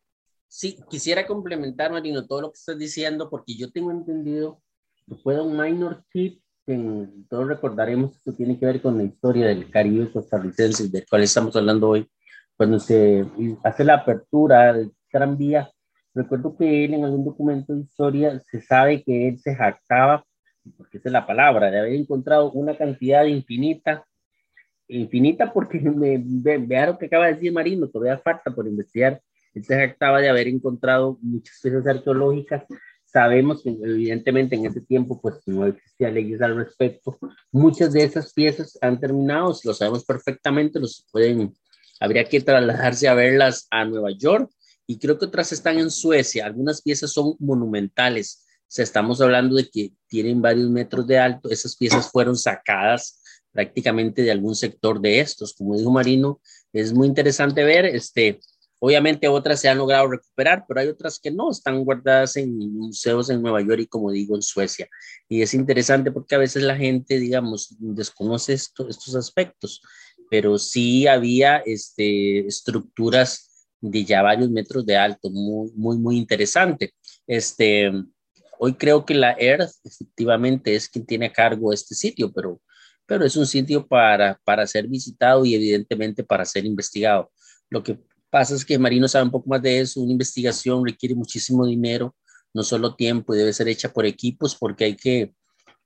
Sí, 0.48 0.78
quisiera 0.88 1.26
complementar, 1.26 1.90
Marino, 1.92 2.26
todo 2.26 2.42
lo 2.42 2.52
que 2.52 2.58
estás 2.58 2.78
diciendo, 2.78 3.30
porque 3.30 3.54
yo 3.56 3.70
tengo 3.70 3.90
entendido 3.90 4.60
que 5.06 5.14
fue 5.16 5.40
un 5.40 5.56
minor 5.56 6.04
tip 6.10 6.42
que 6.64 7.08
todos 7.28 7.48
recordaremos 7.48 8.20
que 8.24 8.32
tiene 8.32 8.58
que 8.58 8.66
ver 8.66 8.80
con 8.80 8.96
la 8.96 9.04
historia 9.04 9.46
del 9.46 9.70
Caribe 9.70 10.12
costarricense, 10.12 10.88
del 10.88 11.06
cual 11.08 11.22
estamos 11.22 11.56
hablando 11.56 11.88
hoy. 11.88 12.08
Cuando 12.56 12.78
se 12.78 13.24
hace 13.64 13.84
la 13.84 13.94
apertura 13.94 14.72
del 14.72 14.92
tranvía, 15.10 15.70
recuerdo 16.14 16.56
que 16.56 16.84
él 16.84 16.94
en 16.94 17.04
algún 17.04 17.24
documento 17.24 17.74
de 17.74 17.80
historia 17.80 18.40
se 18.50 18.60
sabe 18.62 19.02
que 19.02 19.28
él 19.28 19.38
se 19.40 19.54
jactaba, 19.54 20.24
porque 20.76 20.98
esa 20.98 21.08
es 21.08 21.12
la 21.12 21.26
palabra, 21.26 21.70
de 21.70 21.80
haber 21.80 21.94
encontrado 21.94 22.50
una 22.52 22.76
cantidad 22.76 23.24
infinita, 23.24 24.06
infinita 24.88 25.52
porque 25.52 25.80
me, 25.80 26.18
vea 26.58 26.86
lo 26.86 26.98
que 26.98 27.06
acaba 27.06 27.26
de 27.26 27.34
decir 27.34 27.52
Marino, 27.52 27.88
todavía 27.88 28.18
falta 28.18 28.50
por 28.50 28.66
investigar, 28.66 29.20
se 29.54 29.74
jactaba 29.74 30.20
de 30.20 30.30
haber 30.30 30.48
encontrado 30.48 31.18
muchas 31.20 31.60
piezas 31.60 31.86
arqueológicas 31.86 32.64
Sabemos 33.12 33.62
que 33.62 33.68
evidentemente 33.68 34.56
en 34.56 34.64
ese 34.64 34.80
tiempo 34.80 35.20
pues 35.20 35.34
no 35.44 35.66
existía 35.66 36.10
leyes 36.10 36.40
al 36.40 36.56
respecto. 36.56 37.18
Muchas 37.50 37.92
de 37.92 38.04
esas 38.04 38.32
piezas 38.32 38.78
han 38.80 38.98
terminado, 38.98 39.54
lo 39.64 39.74
sabemos 39.74 40.02
perfectamente, 40.06 40.80
los 40.80 41.06
pueden, 41.12 41.52
habría 42.00 42.24
que 42.24 42.40
trasladarse 42.40 43.08
a 43.08 43.14
verlas 43.14 43.66
a 43.70 43.84
Nueva 43.84 44.12
York 44.12 44.50
y 44.86 44.98
creo 44.98 45.18
que 45.18 45.26
otras 45.26 45.52
están 45.52 45.78
en 45.78 45.90
Suecia. 45.90 46.46
Algunas 46.46 46.80
piezas 46.80 47.12
son 47.12 47.34
monumentales. 47.38 48.46
Sea, 48.72 48.84
estamos 48.84 49.20
hablando 49.20 49.56
de 49.56 49.68
que 49.68 49.92
tienen 50.06 50.40
varios 50.40 50.70
metros 50.70 51.06
de 51.06 51.18
alto. 51.18 51.50
Esas 51.50 51.76
piezas 51.76 52.10
fueron 52.10 52.36
sacadas 52.36 53.20
prácticamente 53.50 54.22
de 54.22 54.30
algún 54.30 54.54
sector 54.54 54.98
de 54.98 55.20
estos. 55.20 55.52
Como 55.52 55.76
dijo 55.76 55.90
Marino, 55.90 56.40
es 56.72 56.94
muy 56.94 57.06
interesante 57.06 57.64
ver 57.64 57.84
este, 57.84 58.40
Obviamente 58.84 59.28
otras 59.28 59.60
se 59.60 59.68
han 59.68 59.78
logrado 59.78 60.08
recuperar, 60.08 60.64
pero 60.66 60.80
hay 60.80 60.88
otras 60.88 61.20
que 61.20 61.30
no, 61.30 61.52
están 61.52 61.84
guardadas 61.84 62.36
en 62.36 62.58
museos 62.72 63.30
en 63.30 63.40
Nueva 63.40 63.60
York 63.60 63.82
y 63.82 63.86
como 63.86 64.10
digo 64.10 64.34
en 64.34 64.42
Suecia. 64.42 64.88
Y 65.28 65.42
es 65.42 65.54
interesante 65.54 66.10
porque 66.10 66.34
a 66.34 66.38
veces 66.38 66.64
la 66.64 66.74
gente, 66.74 67.20
digamos, 67.20 67.76
desconoce 67.78 68.54
estos 68.54 69.14
aspectos, 69.14 69.82
pero 70.30 70.58
sí 70.58 71.06
había 71.06 71.58
este, 71.58 72.44
estructuras 72.44 73.68
de 73.80 74.04
ya 74.04 74.20
varios 74.22 74.50
metros 74.50 74.84
de 74.84 74.96
alto, 74.96 75.30
muy, 75.30 75.70
muy, 75.76 75.98
muy 75.98 76.16
interesante. 76.16 76.94
Este, 77.28 77.92
hoy 78.62 78.74
creo 78.74 79.04
que 79.04 79.14
la 79.14 79.34
Earth 79.38 79.72
efectivamente 79.84 80.74
es 80.74 80.88
quien 80.88 81.04
tiene 81.04 81.26
a 81.26 81.32
cargo 81.32 81.72
este 81.72 81.94
sitio, 81.94 82.32
pero, 82.32 82.60
pero 83.06 83.24
es 83.24 83.36
un 83.36 83.46
sitio 83.46 83.86
para, 83.86 84.40
para 84.44 84.66
ser 84.66 84.86
visitado 84.86 85.44
y 85.44 85.54
evidentemente 85.54 86.22
para 86.22 86.44
ser 86.44 86.64
investigado. 86.64 87.32
Lo 87.68 87.82
que 87.82 87.98
Pasa 88.32 88.54
es 88.54 88.64
que 88.64 88.78
Marino 88.78 89.06
sabe 89.08 89.26
un 89.26 89.30
poco 89.30 89.50
más 89.50 89.60
de 89.60 89.80
eso, 89.80 90.00
una 90.00 90.12
investigación 90.12 90.86
requiere 90.86 91.14
muchísimo 91.14 91.66
dinero, 91.66 92.16
no 92.54 92.62
solo 92.62 92.94
tiempo, 92.94 93.34
y 93.34 93.38
debe 93.38 93.52
ser 93.52 93.68
hecha 93.68 93.92
por 93.92 94.06
equipos 94.06 94.56
porque 94.56 94.84
hay 94.84 94.96
que, 94.96 95.34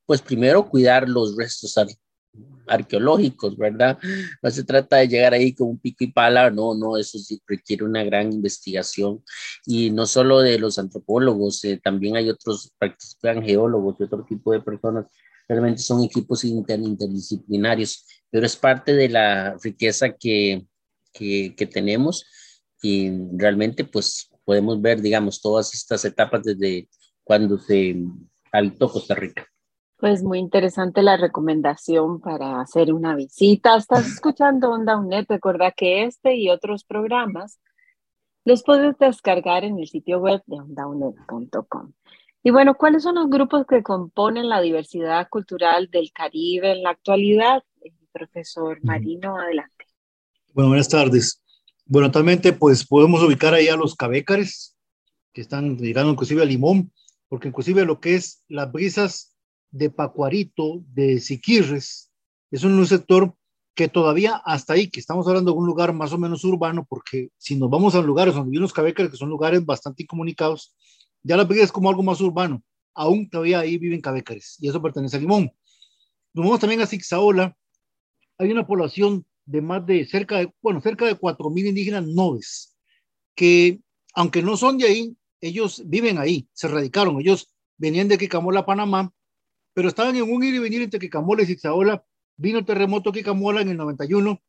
pues 0.06 0.23
primero 0.23 0.68
cuidar 0.68 1.09
los 1.09 1.37
restos 1.37 1.76
arqueológicos, 2.66 3.56
¿verdad? 3.56 3.99
No 4.42 4.50
se 4.50 4.64
trata 4.64 4.96
de 4.96 5.08
llegar 5.08 5.35
ahí 5.35 5.54
con 5.54 5.68
un 5.68 5.78
pico 5.78 6.04
y 6.04 6.12
pala, 6.12 6.50
no, 6.50 6.75
no, 6.75 6.96
eso 6.96 7.18
sí 7.18 7.40
requiere 7.46 7.85
una 7.85 8.04
gran 8.04 8.32
investigación 8.32 9.23
y 9.64 9.90
no 9.90 10.06
solo 10.06 10.40
de 10.40 10.58
los 10.58 10.78
antropólogos, 10.78 11.64
eh, 11.64 11.80
también 11.82 12.16
hay 12.16 12.28
otros 12.28 12.73
participan 12.78 13.42
geólogos 13.42 13.96
y 13.99 14.04
otro 14.04 14.25
tipo 14.25 14.52
de 14.52 14.61
personas, 14.61 15.06
realmente 15.49 15.82
son 15.82 16.04
equipos 16.04 16.44
interdisciplinarios, 16.44 18.04
pero 18.30 18.46
es 18.46 18.56
parte 18.56 18.94
de 18.94 19.08
la 19.08 19.56
riqueza 19.62 20.12
que, 20.12 20.66
que, 21.12 21.68
tenemos 21.73 22.25
y 22.82 23.11
realmente 23.32 23.85
pues 23.85 24.28
podemos 24.44 24.80
ver, 24.80 25.00
digamos, 25.00 25.40
todas 25.40 25.73
estas 25.75 26.04
etapas 26.04 26.42
desde 26.44 26.88
cuando 27.25 27.58
se 27.58 27.96
habitó 28.52 28.88
Costa 28.88 29.14
Rica. 29.14 29.46
Pues 29.98 30.22
muy 30.22 30.38
interesante 30.38 31.02
la 31.02 31.16
recomendación 31.16 32.20
para 32.20 32.60
hacer 32.60 32.92
una 32.92 33.14
visita. 33.14 33.76
Estás 33.76 34.06
escuchando 34.14 34.70
Onda 34.70 34.98
UNED. 34.98 35.26
Recuerda 35.28 35.70
que 35.70 36.04
este 36.04 36.36
y 36.36 36.50
otros 36.50 36.84
programas 36.84 37.58
los 38.44 38.62
puedes 38.62 38.96
descargar 38.98 39.64
en 39.64 39.78
el 39.78 39.88
sitio 39.88 40.18
web 40.18 40.42
de 40.46 40.60
ondaunet.com. 40.60 41.92
Y 42.42 42.50
bueno, 42.50 42.74
¿cuáles 42.76 43.02
son 43.02 43.16
los 43.16 43.28
grupos 43.28 43.66
que 43.66 43.82
componen 43.82 44.48
la 44.48 44.60
diversidad 44.60 45.28
cultural 45.28 45.88
del 45.90 46.12
Caribe 46.12 46.72
en 46.72 46.82
la 46.82 46.90
actualidad? 46.90 47.62
profesor 48.16 48.78
Marino, 48.82 49.36
adelante. 49.36 49.86
Bueno, 50.54 50.68
buenas 50.68 50.88
tardes. 50.88 51.42
Bueno, 51.84 52.06
actualmente 52.06 52.52
pues 52.52 52.86
podemos 52.86 53.22
ubicar 53.22 53.52
ahí 53.52 53.68
a 53.68 53.76
los 53.76 53.94
cabécares, 53.94 54.74
que 55.32 55.42
están 55.42 55.76
llegando 55.76 56.12
inclusive 56.12 56.42
a 56.42 56.46
Limón, 56.46 56.92
porque 57.28 57.48
inclusive 57.48 57.84
lo 57.84 58.00
que 58.00 58.14
es 58.14 58.42
las 58.48 58.72
brisas 58.72 59.36
de 59.70 59.90
Pacuarito, 59.90 60.82
de 60.92 61.20
Siquirres, 61.20 62.11
es 62.50 62.64
un, 62.64 62.87
sector 62.87 63.35
que 63.75 63.88
todavía 63.88 64.37
hasta 64.37 64.73
ahí, 64.73 64.88
que 64.88 65.00
estamos 65.00 65.26
hablando 65.26 65.52
de 65.52 65.58
un 65.58 65.66
lugar 65.66 65.92
más 65.92 66.12
o 66.12 66.18
menos 66.18 66.44
urbano, 66.44 66.87
porque 66.88 67.30
si 67.37 67.56
nos 67.56 67.68
vamos 67.68 67.94
a 67.94 68.00
lugares 68.00 68.35
donde 68.35 68.54
hay 68.54 68.58
unos 68.58 68.73
cabécares 68.73 69.11
que 69.11 69.18
son 69.18 69.28
lugares 69.28 69.64
bastante 69.64 70.04
incomunicados, 70.04 70.75
ya 71.23 71.37
la 71.37 71.42
es 71.50 71.73
como 71.73 71.90
algo 71.90 72.02
más 72.02 72.20
urbano, 72.20 72.62
aún 72.94 73.28
todavía 73.28 73.61
ahí 73.61 73.76
viven 73.78 74.00
cabécares, 74.00 74.56
y 74.61 74.68
eso 74.68 74.80
pertenece 74.80 75.16
a 75.16 75.20
Limón. 75.20 75.52
Nos 76.32 76.44
vamos 76.44 76.61
también 76.61 76.80
a 76.80 76.87
Zixaola, 76.87 77.56
hay 78.38 78.50
una 78.50 78.66
población 78.66 79.26
de 79.44 79.61
más 79.61 79.85
de 79.87 80.04
cerca 80.06 80.38
de, 80.38 80.52
bueno, 80.62 80.80
cerca 80.80 81.04
de 81.04 81.16
4.000 81.16 81.68
indígenas 81.68 82.06
noves, 82.06 82.76
que 83.35 83.80
aunque 84.14 84.42
no 84.42 84.56
son 84.56 84.78
de 84.78 84.87
ahí, 84.87 85.16
ellos 85.40 85.82
viven 85.87 86.18
ahí, 86.18 86.49
se 86.52 86.68
radicaron, 86.68 87.20
ellos 87.20 87.52
venían 87.76 88.08
de 88.08 88.18
Quicamola, 88.18 88.64
Panamá, 88.64 89.12
pero 89.76 89.90
estaban 89.90 90.16
en 90.16 90.23
un 90.23 90.42
ir 90.42 90.54
y 90.54 90.59
venir 90.59 90.80
entre 90.80 90.99
Quicamola 90.99 91.42
y 91.42 91.47
Zixaola, 91.47 92.02
vino 92.38 92.61
el 92.61 92.64
terremoto 92.64 93.12
Quicamola 93.12 93.61
en 93.61 93.68
el 93.68 93.76
91 93.76 94.40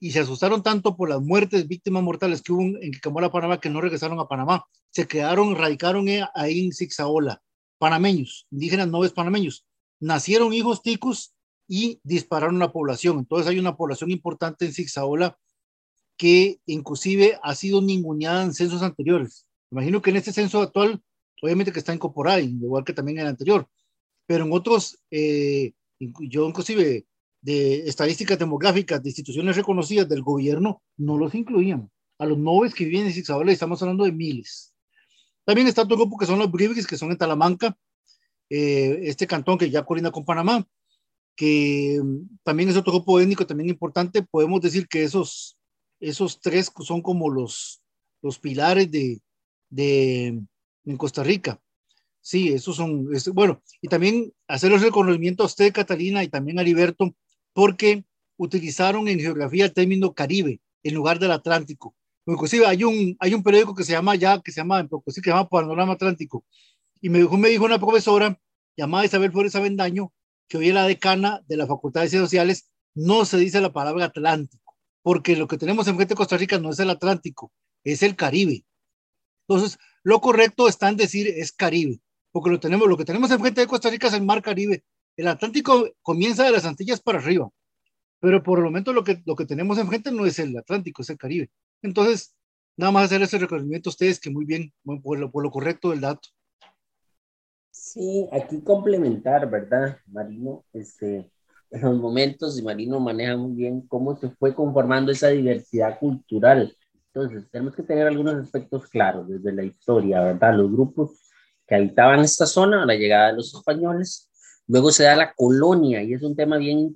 y 0.00 0.10
se 0.10 0.18
asustaron 0.18 0.64
tanto 0.64 0.96
por 0.96 1.08
las 1.08 1.22
muertes, 1.22 1.68
víctimas 1.68 2.02
mortales 2.02 2.42
que 2.42 2.52
hubo 2.52 2.62
en 2.62 2.90
Quicamola, 2.90 3.30
Panamá, 3.30 3.60
que 3.60 3.70
no 3.70 3.80
regresaron 3.80 4.18
a 4.18 4.26
Panamá, 4.26 4.64
se 4.90 5.06
quedaron, 5.06 5.54
radicaron 5.54 6.08
ahí 6.34 6.64
en 6.64 6.72
Zixaola, 6.72 7.40
panameños, 7.78 8.48
indígenas 8.50 8.88
noves 8.88 9.12
panameños, 9.12 9.64
nacieron 10.00 10.52
hijos 10.52 10.82
ticos 10.82 11.32
y 11.68 12.00
dispararon 12.02 12.58
la 12.58 12.72
población. 12.72 13.20
Entonces 13.20 13.46
hay 13.46 13.60
una 13.60 13.76
población 13.76 14.10
importante 14.10 14.64
en 14.64 14.72
Zixaola 14.72 15.38
que 16.16 16.58
inclusive 16.66 17.38
ha 17.40 17.54
sido 17.54 17.80
ninguneada 17.82 18.42
en 18.42 18.52
censos 18.52 18.82
anteriores. 18.82 19.46
Imagino 19.70 20.02
que 20.02 20.10
en 20.10 20.16
este 20.16 20.32
censo 20.32 20.60
actual, 20.60 21.00
obviamente 21.40 21.70
que 21.70 21.78
está 21.78 21.94
incorporada, 21.94 22.40
igual 22.40 22.82
que 22.82 22.92
también 22.92 23.18
en 23.18 23.22
el 23.22 23.28
anterior, 23.28 23.68
pero 24.26 24.44
en 24.44 24.52
otros, 24.52 24.98
eh, 25.10 25.72
yo 25.98 26.48
inclusive 26.48 27.06
de 27.40 27.88
estadísticas 27.88 28.38
demográficas 28.38 29.02
de 29.02 29.08
instituciones 29.08 29.56
reconocidas 29.56 30.08
del 30.08 30.22
gobierno, 30.22 30.82
no 30.96 31.18
los 31.18 31.34
incluían. 31.34 31.90
A 32.18 32.26
los 32.26 32.38
noves 32.38 32.72
que 32.72 32.84
viven 32.84 33.06
en 33.06 33.12
Zixaola 33.12 33.50
estamos 33.50 33.82
hablando 33.82 34.04
de 34.04 34.12
miles. 34.12 34.72
También 35.44 35.66
está 35.66 35.82
otro 35.82 35.96
grupo 35.96 36.16
que 36.16 36.26
son 36.26 36.38
los 36.38 36.50
bribis, 36.50 36.86
que 36.86 36.96
son 36.96 37.10
en 37.10 37.18
Talamanca, 37.18 37.76
eh, 38.48 39.00
este 39.02 39.26
cantón 39.26 39.58
que 39.58 39.70
ya 39.70 39.84
colinda 39.84 40.12
con 40.12 40.24
Panamá, 40.24 40.64
que 41.34 42.00
mm, 42.02 42.38
también 42.44 42.68
es 42.68 42.76
otro 42.76 42.92
grupo 42.92 43.18
étnico 43.18 43.44
también 43.46 43.70
importante, 43.70 44.22
podemos 44.22 44.60
decir 44.60 44.86
que 44.86 45.02
esos, 45.02 45.58
esos 45.98 46.40
tres 46.40 46.70
son 46.80 47.02
como 47.02 47.28
los, 47.28 47.82
los 48.22 48.38
pilares 48.38 48.90
de, 48.90 49.20
de 49.68 50.40
en 50.84 50.96
Costa 50.96 51.24
Rica. 51.24 51.60
Sí, 52.24 52.52
esos 52.52 52.76
son, 52.76 53.08
bueno, 53.34 53.60
y 53.80 53.88
también 53.88 54.32
hacer 54.46 54.72
el 54.72 54.80
reconocimiento 54.80 55.42
a 55.42 55.46
usted, 55.46 55.72
Catalina, 55.72 56.22
y 56.22 56.28
también 56.28 56.60
a 56.60 56.62
Liberto, 56.62 57.12
porque 57.52 58.04
utilizaron 58.36 59.08
en 59.08 59.18
geografía 59.18 59.64
el 59.64 59.72
término 59.72 60.14
Caribe 60.14 60.60
en 60.84 60.94
lugar 60.94 61.18
del 61.18 61.32
Atlántico. 61.32 61.96
Inclusive 62.24 62.64
hay 62.66 62.84
un, 62.84 63.16
hay 63.18 63.34
un 63.34 63.42
periódico 63.42 63.74
que 63.74 63.82
se 63.82 63.92
llama 63.92 64.14
ya, 64.14 64.40
que 64.40 64.52
se 64.52 64.60
llama, 64.60 64.88
que 65.04 65.12
se 65.12 65.20
llama 65.20 65.48
Panorama 65.48 65.94
Atlántico, 65.94 66.44
y 67.00 67.08
me 67.08 67.18
dijo, 67.18 67.36
me 67.36 67.48
dijo 67.48 67.64
una 67.64 67.80
profesora 67.80 68.38
llamada 68.76 69.04
Isabel 69.04 69.32
Flores 69.32 69.56
Avendaño, 69.56 70.12
que 70.48 70.58
hoy 70.58 70.68
es 70.68 70.74
la 70.74 70.86
decana 70.86 71.42
de 71.48 71.56
la 71.56 71.66
Facultad 71.66 72.02
de 72.02 72.08
Ciencias 72.08 72.30
Sociales, 72.30 72.70
no 72.94 73.24
se 73.24 73.38
dice 73.38 73.60
la 73.60 73.72
palabra 73.72 74.04
Atlántico, 74.04 74.76
porque 75.02 75.34
lo 75.34 75.48
que 75.48 75.58
tenemos 75.58 75.88
en 75.88 75.96
frente 75.96 76.14
de 76.14 76.18
Costa 76.18 76.36
Rica 76.36 76.60
no 76.60 76.70
es 76.70 76.78
el 76.78 76.90
Atlántico, 76.90 77.52
es 77.82 78.04
el 78.04 78.14
Caribe. 78.14 78.64
Entonces, 79.48 79.78
lo 80.04 80.20
correcto 80.20 80.68
está 80.68 80.88
en 80.88 80.96
decir 80.96 81.26
es 81.26 81.50
Caribe, 81.50 82.00
porque 82.32 82.50
lo, 82.50 82.58
tenemos, 82.58 82.88
lo 82.88 82.96
que 82.96 83.04
tenemos 83.04 83.30
en 83.30 83.38
frente 83.38 83.60
de 83.60 83.66
Costa 83.66 83.90
Rica 83.90 84.08
es 84.08 84.14
el 84.14 84.24
Mar 84.24 84.42
Caribe. 84.42 84.82
El 85.16 85.28
Atlántico 85.28 85.90
comienza 86.00 86.44
de 86.44 86.50
las 86.50 86.64
Antillas 86.64 87.00
para 87.00 87.18
arriba, 87.18 87.50
pero 88.18 88.42
por 88.42 88.58
el 88.58 88.64
momento 88.64 88.92
lo 88.92 89.04
que, 89.04 89.22
lo 89.26 89.36
que 89.36 89.44
tenemos 89.44 89.78
enfrente 89.78 90.10
no 90.10 90.24
es 90.24 90.38
el 90.38 90.56
Atlántico, 90.56 91.02
es 91.02 91.10
el 91.10 91.18
Caribe. 91.18 91.50
Entonces, 91.82 92.34
nada 92.76 92.90
más 92.90 93.04
hacer 93.04 93.22
ese 93.22 93.38
reconocimiento 93.38 93.90
a 93.90 93.92
ustedes, 93.92 94.18
que 94.18 94.30
muy 94.30 94.46
bien, 94.46 94.72
por 95.02 95.18
lo, 95.18 95.30
por 95.30 95.42
lo 95.42 95.50
correcto 95.50 95.90
del 95.90 96.00
dato. 96.00 96.28
Sí, 97.70 98.28
aquí 98.32 98.60
complementar, 98.62 99.50
¿verdad, 99.50 99.98
Marino? 100.06 100.64
Este, 100.72 101.30
en 101.70 101.80
los 101.80 101.98
momentos, 101.98 102.58
y 102.58 102.62
Marino 102.62 103.00
maneja 103.00 103.36
muy 103.36 103.52
bien 103.52 103.82
cómo 103.82 104.16
se 104.16 104.30
fue 104.30 104.54
conformando 104.54 105.12
esa 105.12 105.28
diversidad 105.28 105.98
cultural. 105.98 106.76
Entonces, 107.14 107.50
tenemos 107.50 107.74
que 107.74 107.82
tener 107.82 108.06
algunos 108.06 108.34
aspectos 108.36 108.86
claros 108.86 109.28
desde 109.28 109.52
la 109.52 109.64
historia, 109.64 110.22
¿verdad? 110.22 110.54
Los 110.56 110.72
grupos 110.72 111.21
que 111.72 111.76
habitaban 111.76 112.20
esta 112.20 112.44
zona 112.44 112.82
a 112.82 112.86
la 112.86 112.94
llegada 112.94 113.28
de 113.28 113.36
los 113.36 113.54
españoles, 113.54 114.28
Luego 114.68 114.92
se 114.92 115.04
da 115.04 115.16
la 115.16 115.34
colonia 115.34 116.02
y 116.02 116.14
es 116.14 116.22
un 116.22 116.36
tema 116.36 116.56
bien 116.56 116.92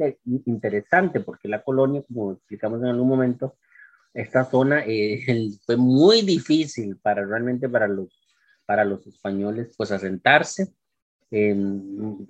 interesante 0.47 1.21
porque 1.21 1.49
la 1.49 1.63
colonia, 1.63 2.03
como 2.07 2.33
explicamos 2.33 2.81
en 2.81 2.89
algún 2.89 3.09
momento, 3.09 3.57
esta 4.15 4.45
zona 4.45 4.85
eh, 4.87 5.21
fue 5.67 5.77
muy 5.77 6.23
difícil 6.23 6.97
para 6.97 7.27
realmente 7.27 7.69
para 7.69 7.89
los, 7.89 8.09
para 8.65 8.85
los 8.85 9.07
españoles 9.07 9.75
pues 9.77 9.91
asentarse. 9.91 10.73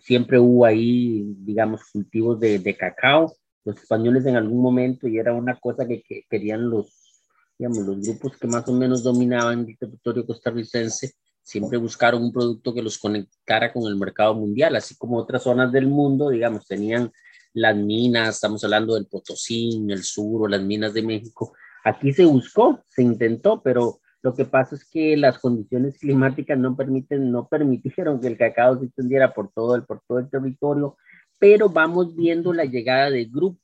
siempre 0.01 0.39
hubo 0.39 0.65
ahí, 0.65 1.35
digamos, 1.39 1.83
cultivos 1.93 2.41
de, 2.41 2.59
de, 2.59 2.77
cacao. 2.77 3.33
Los 3.65 3.77
españoles 3.77 4.25
en 4.27 4.37
algún 4.37 4.63
momento, 4.63 5.07
y 5.07 5.19
era 5.19 5.35
una 5.35 5.59
cosa 5.61 5.87
que, 5.87 6.03
que 6.03 6.25
querían 6.31 6.71
los, 6.71 7.21
digamos, 7.59 7.87
los 7.87 8.01
grupos 8.01 8.37
que 8.39 8.47
más 8.47 8.67
o 8.69 8.73
menos 8.73 9.03
dominaban 9.03 9.67
el 9.69 9.77
territorio 9.77 10.25
costarricense, 10.25 11.13
siempre 11.47 11.79
buscaron 11.79 12.25
un 12.25 12.33
producto 12.33 12.75
que 12.75 12.83
los 12.83 12.99
conectara 12.99 13.73
con 13.73 13.85
el 13.85 13.95
mercado 13.95 14.35
mundial, 14.35 14.75
así 14.75 14.97
como 14.97 15.17
otras 15.17 15.45
zonas 15.45 15.71
del 15.71 15.87
mundo, 15.87 16.31
digamos, 16.31 16.67
tenían 16.67 17.13
las 17.53 17.77
minas, 17.77 18.35
estamos 18.35 18.65
hablando 18.65 18.95
del 18.95 19.07
Potosí, 19.07 19.81
el 19.89 20.03
sur 20.03 20.43
o 20.43 20.49
las 20.49 20.61
minas 20.61 20.93
de 20.93 21.03
México. 21.03 21.55
Aquí 21.85 22.13
se 22.13 22.25
buscó, 22.25 22.83
se 22.89 23.03
intentó, 23.03 23.63
pero 23.63 24.01
lo 24.23 24.35
que 24.35 24.45
pasa 24.45 24.75
es 24.75 24.85
que 24.85 25.17
las 25.17 25.39
condiciones 25.39 25.99
climáticas 26.01 26.59
no 26.59 26.75
permiten, 26.77 27.31
no 27.31 27.47
permitieron 27.47 28.21
que 28.21 28.27
el 28.27 28.37
cacao 28.37 28.81
se 28.81 28.87
extendiera 28.87 29.33
por 29.33 29.53
todo 29.53 29.77
el, 29.77 29.85
por 29.85 30.03
todo 30.09 30.19
el 30.19 30.29
territorio, 30.29 30.97
pero 31.39 31.69
vamos 31.69 32.17
viendo 32.17 32.53
la 32.53 32.65
llegada 32.65 33.09
de 33.09 33.25
grupos, 33.27 33.63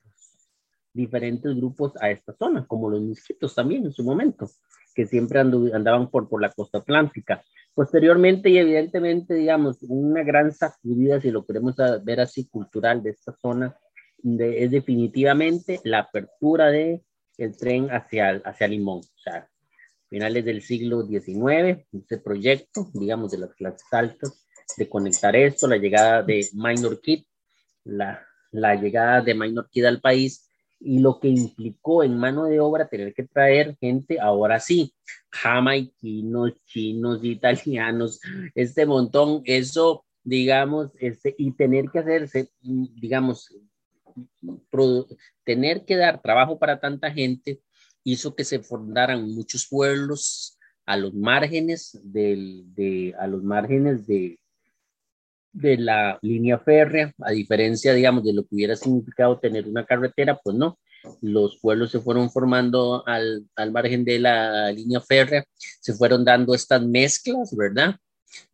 diferentes 0.95 1.53
grupos 1.57 1.95
a 2.01 2.13
esta 2.13 2.33
zona, 2.35 2.65
como 2.65 2.89
los 2.89 3.03
mosquitos 3.03 3.57
también 3.57 3.87
en 3.87 3.93
su 3.93 4.05
momento, 4.05 4.49
que 4.95 5.05
siempre 5.05 5.41
andaban 5.41 6.09
por, 6.11 6.29
por 6.29 6.41
la 6.41 6.51
costa 6.51 6.79
atlántica. 6.79 7.43
Posteriormente 7.75 8.51
y 8.51 8.59
evidentemente, 8.59 9.35
digamos, 9.35 9.79
una 9.83 10.23
gran 10.23 10.53
sacudida, 10.53 11.21
si 11.21 11.31
lo 11.31 11.47
queremos 11.47 11.75
ver 12.05 12.21
así, 12.21 12.47
cultural 12.47 13.03
de 13.03 13.11
esta 13.11 13.35
zona, 13.41 13.77
es 14.23 14.71
definitivamente 14.71 15.81
la 15.85 16.01
apertura 16.01 16.71
de 16.71 17.03
el 17.39 17.57
tren 17.57 17.89
hacia, 17.89 18.43
hacia 18.45 18.69
Limón. 18.69 18.99
O 18.99 19.19
sea, 19.19 19.49
finales 20.09 20.45
del 20.45 20.63
siglo 20.63 21.07
XIX, 21.07 21.87
este 21.93 22.19
proyecto, 22.19 22.91
digamos, 22.93 23.33
de 23.33 23.39
las 23.39 23.55
clases 23.55 23.87
altas, 23.91 24.47
de 24.77 24.89
conectar 24.89 25.35
esto, 25.35 25.67
la 25.67 25.77
llegada 25.77 26.23
de 26.23 26.47
Minor 26.53 27.01
Kid, 27.01 27.25
la, 27.85 28.25
la 28.51 28.75
llegada 28.75 29.23
de 29.23 29.35
Minor 29.35 29.69
Kid 29.71 29.87
al 29.87 30.01
país, 30.01 30.52
y 30.85 30.99
lo 30.99 31.21
que 31.21 31.29
implicó 31.29 32.03
en 32.03 32.19
mano 32.19 32.45
de 32.45 32.61
obra 32.61 32.89
tener 32.89 33.15
que 33.15 33.25
traer 33.25 33.77
gente, 33.81 34.21
ahora 34.21 34.59
sí, 34.59 34.95
jamaiquinos, 35.31 36.53
chinos, 36.65 37.25
italianos, 37.25 38.21
este 38.55 38.85
montón, 38.87 39.43
eso, 39.45 40.05
digamos, 40.25 40.91
este, 40.99 41.35
y 41.39 41.53
tener 41.53 41.87
que 41.91 42.01
hacerse, 42.01 42.51
digamos, 42.61 43.49
tener 45.45 45.85
que 45.85 45.97
dar 45.97 46.21
trabajo 46.21 46.59
para 46.59 46.81
tanta 46.81 47.11
gente 47.11 47.61
hizo 48.05 48.35
que 48.35 48.45
se 48.45 48.59
fundaran 48.59 49.33
muchos 49.33 49.67
pueblos 49.69 50.59
a 50.85 50.97
los 50.97 51.15
márgenes 51.15 51.99
del, 52.03 52.65
de, 52.75 53.15
a 53.19 53.27
los 53.27 53.43
márgenes 53.43 54.07
de, 54.07 54.39
de 55.53 55.77
la 55.79 56.19
línea 56.23 56.59
férrea, 56.59 57.13
a 57.21 57.31
diferencia, 57.31 57.93
digamos, 57.93 58.25
de 58.25 58.33
lo 58.33 58.43
que 58.43 58.55
hubiera 58.55 58.77
significado 58.77 59.39
tener 59.39 59.69
una 59.69 59.85
carretera, 59.85 60.39
pues 60.43 60.57
no, 60.57 60.79
los 61.21 61.59
pueblos 61.59 61.91
se 61.91 62.01
fueron 62.01 62.31
formando 62.31 63.07
al, 63.07 63.47
al 63.57 63.73
margen 63.73 64.05
de 64.05 64.19
la 64.19 64.71
línea 64.73 65.01
férrea, 65.01 65.45
se 65.57 65.95
fueron 65.95 66.25
dando 66.25 66.55
estas 66.55 66.83
mezclas, 66.83 67.55
¿verdad? 67.57 67.97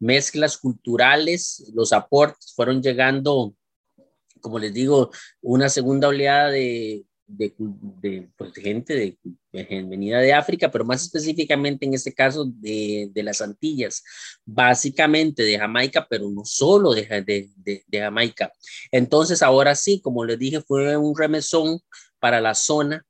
Mezclas 0.00 0.58
culturales, 0.58 1.70
los 1.74 1.92
aportes 1.92 2.52
fueron 2.54 2.82
llegando, 2.82 3.54
como 4.40 4.58
les 4.58 4.74
digo, 4.74 5.10
una 5.40 5.68
segunda 5.68 6.08
oleada 6.08 6.50
de, 6.50 7.04
de, 7.28 7.54
de, 7.58 8.30
pues, 8.36 8.54
de 8.54 8.62
gente 8.62 8.94
de, 8.94 9.18
venida 9.84 10.18
de 10.18 10.32
África, 10.32 10.70
pero 10.70 10.84
más 10.84 11.02
específicamente 11.02 11.84
en 11.84 11.94
este 11.94 12.12
caso 12.14 12.46
de, 12.46 13.10
de, 13.12 13.22
las 13.22 13.42
Antillas, 13.42 14.02
básicamente 14.44 15.42
de 15.42 15.58
Jamaica, 15.58 16.06
pero 16.08 16.28
no 16.30 16.44
solo 16.44 16.94
de, 16.94 17.50
de, 17.56 17.84
Jamaica. 17.92 18.50
Entonces, 18.90 19.42
ahora 19.42 19.74
sí, 19.74 20.00
como 20.00 20.24
les 20.24 20.38
dije, 20.38 20.62
fue 20.62 20.96
un 20.96 21.16
remesón 21.16 21.80
para 22.18 22.40
la 22.40 22.54
zona, 22.54 23.04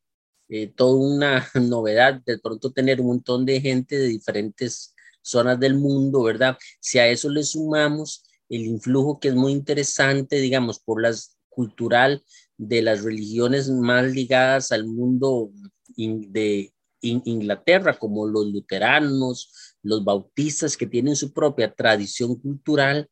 eh, 0.48 0.66
toda 0.66 0.96
una 0.96 1.48
novedad, 1.54 2.20
de 2.26 2.38
pronto 2.38 2.72
tener 2.72 3.00
un 3.00 3.06
montón 3.06 3.46
de 3.46 3.60
gente 3.60 3.96
de 3.96 4.08
diferentes 4.08 4.94
zonas 5.22 5.60
del 5.60 5.74
mundo, 5.74 6.24
¿verdad? 6.24 6.58
Si 6.80 6.98
a 6.98 7.06
eso 7.06 7.28
le 7.28 7.44
sumamos 7.44 8.24
el 8.48 8.62
influjo 8.62 9.20
que 9.20 9.28
es 9.28 9.34
muy 9.34 9.52
interesante, 9.52 10.36
digamos, 10.36 10.80
por 10.80 11.00
las 11.00 11.38
cultural 11.58 12.22
de 12.58 12.82
las 12.82 13.04
religiones 13.04 13.70
más 13.70 14.04
ligadas 14.12 14.72
al 14.72 14.86
mundo 14.86 15.50
de 15.96 16.72
Inglaterra, 17.00 17.96
como 17.96 18.26
los 18.26 18.46
luteranos, 18.48 19.76
los 19.82 20.04
bautistas 20.04 20.76
que 20.76 20.86
tienen 20.86 21.16
su 21.16 21.32
propia 21.32 21.72
tradición 21.72 22.34
cultural. 22.36 23.08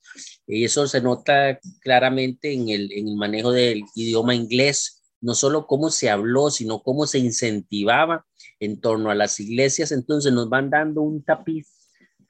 Y 0.47 0.65
eso 0.65 0.87
se 0.89 1.01
nota 1.01 1.59
claramente 1.81 2.53
en 2.53 2.69
el, 2.69 2.93
en 2.93 3.09
el 3.09 3.17
manejo 3.17 3.53
del 3.53 3.85
idioma 3.95 4.35
inglés, 4.35 5.05
no 5.21 5.35
solo 5.35 5.67
cómo 5.67 5.91
se 5.91 6.11
habló, 6.11 6.51
sino 6.51 6.83
cómo 6.83 7.07
se 7.07 7.19
incentivaba 7.19 8.27
en 8.61 8.81
torno 8.81 9.11
a 9.11 9.15
las 9.15 9.39
iglesias. 9.41 9.93
Entonces 9.93 10.33
nos 10.33 10.49
van 10.49 10.71
dando 10.71 11.03
un 11.03 11.23
tapiz 11.23 11.69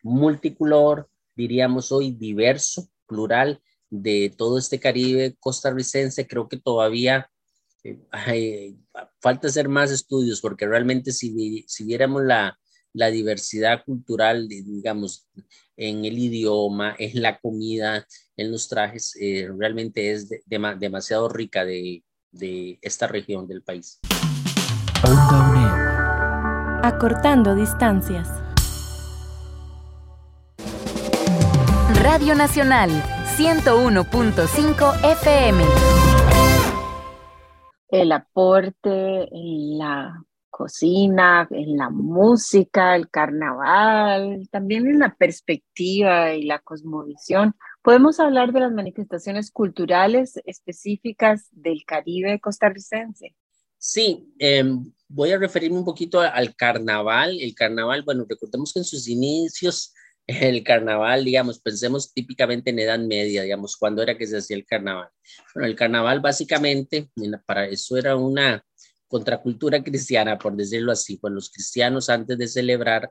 multicolor, 0.03 1.09
diríamos 1.35 1.91
hoy 1.93 2.13
diverso, 2.13 2.89
plural, 3.07 3.61
de 3.91 4.33
todo 4.37 4.59
este 4.59 4.81
Caribe 4.81 5.37
costarricense, 5.41 6.27
creo 6.27 6.49
que 6.49 6.59
todavía 6.59 7.31
eh, 7.85 8.75
falta 9.21 9.49
hacer 9.49 9.69
más 9.69 9.91
estudios, 9.91 10.41
porque 10.41 10.67
realmente 10.67 11.13
si, 11.13 11.65
si 11.69 11.85
viéramos 11.85 12.25
la, 12.25 12.59
la 12.93 13.09
diversidad 13.09 13.85
cultural, 13.85 14.49
digamos, 14.49 15.29
en 15.77 16.05
el 16.05 16.19
idioma, 16.19 16.97
en 16.99 17.23
la 17.23 17.39
comida, 17.39 18.07
en 18.37 18.51
los 18.51 18.69
trajes, 18.69 19.17
eh, 19.21 19.49
realmente 19.57 20.13
es 20.13 20.29
demasiado 20.47 21.29
rica 21.29 21.65
de, 21.65 22.03
de, 22.31 22.79
esta 22.83 23.07
región 23.07 23.47
del 23.47 23.63
país. 23.63 24.01
Acortando 26.83 27.55
distancias. 27.55 28.29
Radio 32.03 32.35
Nacional 32.35 32.91
101.5 33.37 34.95
FM. 35.05 35.63
El 37.91 38.13
aporte 38.13 39.29
en 39.31 39.77
la 39.77 40.25
cocina, 40.49 41.47
en 41.51 41.77
la 41.77 41.91
música, 41.91 42.97
el 42.97 43.11
carnaval, 43.11 44.49
también 44.51 44.87
en 44.87 45.01
la 45.01 45.15
perspectiva 45.15 46.33
y 46.33 46.45
la 46.45 46.61
cosmovisión. 46.61 47.55
Podemos 47.83 48.21
hablar 48.21 48.55
de 48.55 48.61
las 48.61 48.73
manifestaciones 48.73 49.51
culturales 49.51 50.41
específicas 50.47 51.49
del 51.53 51.85
Caribe 51.85 52.41
costarricense. 52.41 53.37
Sí, 53.77 54.33
em, 54.39 54.91
voy 55.09 55.33
a 55.33 55.39
referirme 55.39 55.77
un 55.77 55.85
poquito 55.85 56.21
al 56.21 56.57
carnaval. 56.57 57.39
El 57.39 57.55
carnaval, 57.55 58.03
bueno, 58.03 58.25
recordemos 58.27 58.73
que 58.73 58.79
en 58.79 58.85
sus 58.87 59.07
inicios 59.09 59.93
el 60.27 60.65
carnaval, 60.65 61.25
digamos, 61.25 61.61
pensemos 61.61 62.13
típicamente 62.13 62.71
en 62.71 62.79
Edad 62.81 62.99
Media, 62.99 63.43
digamos, 63.43 63.77
cuando 63.77 64.03
era 64.03 64.19
que 64.19 64.27
se 64.27 64.39
hacía 64.39 64.57
el 64.57 64.67
carnaval. 64.67 65.09
Bueno, 65.55 65.69
el 65.69 65.77
carnaval 65.77 66.21
básicamente, 66.21 67.11
para 67.47 67.67
eso 67.67 67.97
era 67.97 68.17
una 68.17 68.65
contracultura 69.09 69.83
cristiana, 69.85 70.37
por 70.39 70.57
decirlo 70.57 70.91
así, 70.93 71.17
pues 71.17 71.33
los 71.33 71.51
cristianos 71.51 72.11
antes 72.11 72.37
de 72.39 72.49
celebrar 72.49 73.11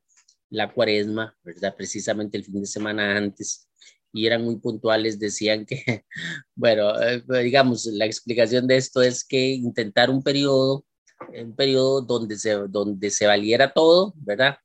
la 0.49 0.71
cuaresma, 0.73 1.36
¿verdad? 1.43 1.73
Precisamente 1.75 2.38
el 2.38 2.43
fin 2.43 2.62
de 2.62 2.67
semana 2.67 3.15
antes, 3.15 3.69
y 4.12 4.25
eran 4.25 4.43
muy 4.43 4.58
puntuales, 4.58 5.17
decían 5.17 5.65
que, 5.65 5.84
bueno, 6.56 7.01
eh, 7.01 7.23
digamos, 7.43 7.86
la 7.86 8.06
explicación 8.06 8.67
de 8.67 8.78
esto 8.78 9.01
es 9.01 9.23
que 9.23 9.51
intentar 9.51 10.10
un 10.10 10.21
periodo, 10.21 10.86
un 11.34 11.56
periodo 11.56 12.01
donde 12.01 12.38
se, 12.38 12.51
donde 12.67 13.10
se 13.10 13.25
valiera 13.25 13.71
todo, 13.71 14.13
¿verdad? 14.17 14.58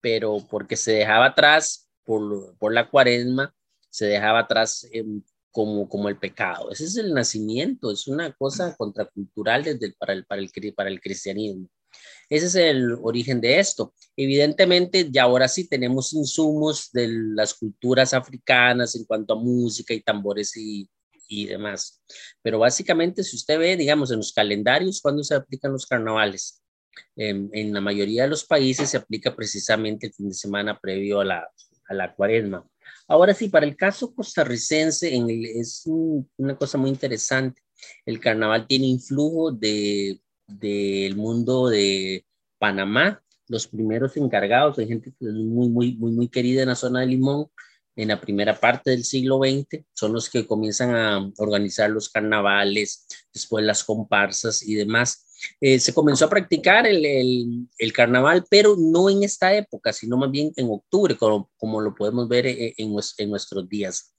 Pero 0.00 0.38
porque 0.50 0.76
se 0.76 0.92
dejaba 0.92 1.26
atrás 1.26 1.87
por, 2.08 2.72
la 2.72 2.88
cuaresma, 2.88 3.54
se 3.90 4.06
dejaba 4.06 4.40
atrás 4.40 4.88
como, 5.50 5.88
como 5.88 6.08
el 6.08 6.18
pecado. 6.18 6.70
Ese 6.70 6.84
es 6.84 6.96
el 6.96 7.12
nacimiento, 7.12 7.90
es 7.90 8.08
una 8.08 8.32
cosa 8.32 8.74
contracultural 8.76 9.64
desde 9.64 9.92
para, 9.92 10.14
el, 10.14 10.24
para, 10.24 10.40
el, 10.40 10.74
para 10.74 10.88
el 10.88 11.00
cristianismo. 11.00 11.68
Ese 12.30 12.46
es 12.46 12.54
el 12.54 12.92
origen 13.02 13.40
de 13.40 13.58
esto. 13.58 13.92
Evidentemente, 14.16 15.08
ya 15.10 15.24
ahora 15.24 15.48
sí 15.48 15.68
tenemos 15.68 16.12
insumos 16.14 16.90
de 16.92 17.08
las 17.08 17.54
culturas 17.54 18.14
africanas 18.14 18.94
en 18.96 19.04
cuanto 19.04 19.34
a 19.34 19.40
música 19.40 19.92
y 19.92 20.00
tambores 20.00 20.56
y, 20.56 20.88
y 21.28 21.46
demás. 21.46 22.02
Pero 22.42 22.58
básicamente, 22.58 23.22
si 23.22 23.36
usted 23.36 23.58
ve, 23.58 23.76
digamos, 23.76 24.10
en 24.10 24.18
los 24.18 24.32
calendarios, 24.32 25.00
cuando 25.02 25.22
se 25.22 25.34
aplican 25.34 25.72
los 25.72 25.86
carnavales, 25.86 26.62
en 27.16 27.72
la 27.72 27.80
mayoría 27.80 28.24
de 28.24 28.28
los 28.28 28.44
países 28.44 28.90
se 28.90 28.96
aplica 28.96 29.34
precisamente 29.36 30.08
el 30.08 30.12
fin 30.12 30.28
de 30.28 30.34
semana 30.34 30.78
previo 30.80 31.20
a 31.20 31.24
la, 31.24 31.48
a 31.88 31.94
la 31.94 32.14
cuaresma. 32.14 32.66
Ahora 33.06 33.34
sí, 33.34 33.48
para 33.48 33.66
el 33.66 33.76
caso 33.76 34.14
costarricense 34.14 35.14
en 35.14 35.28
es 35.30 35.84
una 36.36 36.56
cosa 36.56 36.78
muy 36.78 36.90
interesante. 36.90 37.62
El 38.04 38.20
carnaval 38.20 38.66
tiene 38.66 38.86
influjo 38.86 39.52
de, 39.52 40.20
del 40.46 41.16
mundo 41.16 41.68
de 41.68 42.24
Panamá, 42.58 43.22
los 43.48 43.66
primeros 43.66 44.16
encargados, 44.16 44.78
hay 44.78 44.88
gente 44.88 45.12
muy, 45.20 45.68
muy, 45.68 45.96
muy, 45.96 46.12
muy 46.12 46.28
querida 46.28 46.62
en 46.62 46.68
la 46.68 46.74
zona 46.74 47.00
de 47.00 47.06
Limón, 47.06 47.46
en 47.96 48.08
la 48.08 48.20
primera 48.20 48.58
parte 48.58 48.90
del 48.90 49.04
siglo 49.04 49.38
XX, 49.38 49.84
son 49.92 50.12
los 50.12 50.30
que 50.30 50.46
comienzan 50.46 50.94
a 50.94 51.32
organizar 51.38 51.90
los 51.90 52.08
carnavales, 52.08 53.06
después 53.32 53.64
las 53.64 53.82
comparsas 53.82 54.62
y 54.62 54.74
demás. 54.74 55.27
Eh, 55.60 55.78
se 55.78 55.94
comenzó 55.94 56.24
a 56.24 56.30
practicar 56.30 56.86
el, 56.86 57.68
el, 57.78 57.92
carnaval, 57.92 58.44
pero 58.50 58.76
no 58.76 59.10
en 59.10 59.22
esta 59.22 59.54
época, 59.54 59.92
sino 59.92 60.16
más 60.16 60.30
bien 60.30 60.52
en 60.56 60.68
octubre, 60.70 61.16
como, 61.16 61.50
como 61.56 61.80
lo 61.80 61.94
podemos 61.94 62.28
ver 62.28 62.46
en, 62.46 62.74
en, 62.76 62.96
en, 63.18 63.30
nuestros 63.30 63.68
días. 63.68 64.14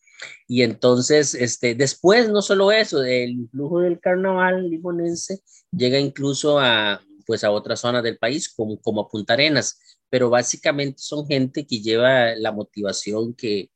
Y 0.47 0.63
entonces, 0.63 1.33
este, 1.33 1.75
después, 1.75 2.29
no 2.29 2.41
solo 2.41 2.71
eso, 2.71 3.03
el 3.03 3.47
flujo 3.51 3.79
del 3.79 3.99
carnaval 3.99 4.69
limonense 4.69 5.41
llega 5.71 5.99
incluso 5.99 6.59
a, 6.59 7.01
pues, 7.25 7.43
a 7.43 7.51
otras 7.51 7.79
zonas 7.79 8.03
del 8.03 8.17
país, 8.17 8.49
como, 8.49 8.79
como 8.81 9.01
a 9.01 9.09
Punta 9.09 9.33
Arenas, 9.33 9.79
pero 10.09 10.29
básicamente 10.29 10.99
son 10.99 11.27
gente 11.27 11.65
que 11.65 11.79
lleva 11.81 12.35
la 12.35 12.51
motivación 12.51 13.33
que, 13.33 13.69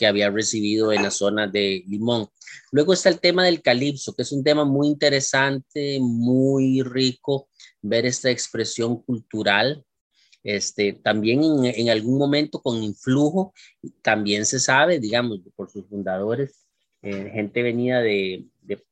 que 0.00 0.06
había 0.06 0.30
recibido 0.30 0.94
en 0.94 1.02
la 1.02 1.10
zona 1.10 1.46
de 1.46 1.84
Limón. 1.86 2.26
Luego 2.72 2.94
está 2.94 3.10
el 3.10 3.20
tema 3.20 3.44
del 3.44 3.60
calipso, 3.60 4.14
que 4.16 4.22
es 4.22 4.32
un 4.32 4.42
tema 4.42 4.64
muy 4.64 4.88
interesante, 4.88 5.98
muy 6.00 6.80
rico, 6.80 7.50
ver 7.82 8.06
esta 8.06 8.30
expresión 8.30 9.02
cultural. 9.02 9.84
Este, 10.42 10.94
también 10.94 11.42
en, 11.66 11.90
algún 11.90 12.16
momento 12.16 12.62
con 12.62 12.82
influjo, 12.82 13.52
también 14.00 14.46
se 14.46 14.58
sabe, 14.58 14.98
digamos, 14.98 15.40
por 15.54 15.70
sus 15.70 15.86
fundadores, 15.86 16.66
eh, 17.02 17.30
gente 17.34 17.62
venida 17.62 18.00
de, 18.00 18.46
de 18.62 18.82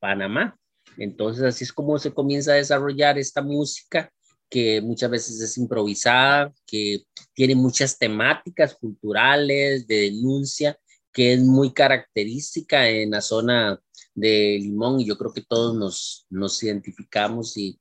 Panamá. 0.00 0.58
Entonces 0.96 1.44
así 1.44 1.64
es 1.64 1.74
como 1.74 1.98
se 1.98 2.14
comienza 2.14 2.52
a 2.52 2.56
desarrollar 2.56 3.18
esta 3.18 3.42
música 3.42 4.10
que 4.48 4.80
muchas 4.80 5.10
veces 5.10 5.40
es 5.40 5.58
improvisada, 5.58 6.52
que 6.66 7.04
tiene 7.34 7.54
muchas 7.54 7.98
temáticas 7.98 8.74
culturales 8.74 9.86
de 9.86 10.10
denuncia, 10.10 10.78
que 11.12 11.34
es 11.34 11.40
muy 11.40 11.72
característica 11.72 12.88
en 12.88 13.10
la 13.10 13.20
zona 13.20 13.80
de 14.14 14.58
Limón 14.60 15.00
y 15.00 15.06
yo 15.06 15.16
creo 15.16 15.32
que 15.32 15.42
todos 15.42 15.76
nos, 15.76 16.26
nos 16.30 16.62
identificamos 16.62 17.56
y, 17.56 17.78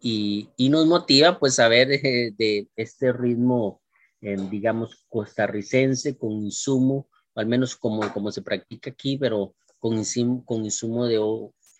y, 0.00 0.68
nos 0.68 0.86
motiva 0.86 1.38
pues 1.38 1.58
a 1.58 1.68
ver 1.68 1.90
eh, 1.92 2.32
de 2.36 2.68
este 2.76 3.12
ritmo, 3.12 3.82
eh, 4.20 4.36
digamos, 4.50 5.04
costarricense 5.08 6.16
con 6.16 6.32
insumo, 6.32 7.08
al 7.34 7.46
menos 7.46 7.76
como, 7.76 8.12
como 8.12 8.30
se 8.30 8.42
practica 8.42 8.90
aquí, 8.90 9.16
pero 9.16 9.54
con 9.78 9.94
insumo, 9.94 10.44
con 10.44 10.64
insumo 10.64 11.06
de 11.06 11.18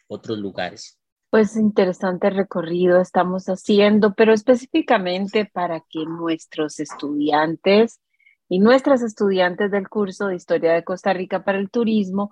otros 0.08 0.38
lugares. 0.38 0.98
Pues 1.34 1.56
interesante 1.56 2.30
recorrido 2.30 3.00
estamos 3.00 3.46
haciendo, 3.46 4.14
pero 4.14 4.32
específicamente 4.32 5.44
para 5.44 5.80
que 5.80 6.04
nuestros 6.06 6.78
estudiantes 6.78 7.98
y 8.48 8.60
nuestras 8.60 9.02
estudiantes 9.02 9.72
del 9.72 9.88
curso 9.88 10.28
de 10.28 10.36
Historia 10.36 10.74
de 10.74 10.84
Costa 10.84 11.12
Rica 11.12 11.42
para 11.42 11.58
el 11.58 11.70
Turismo 11.70 12.30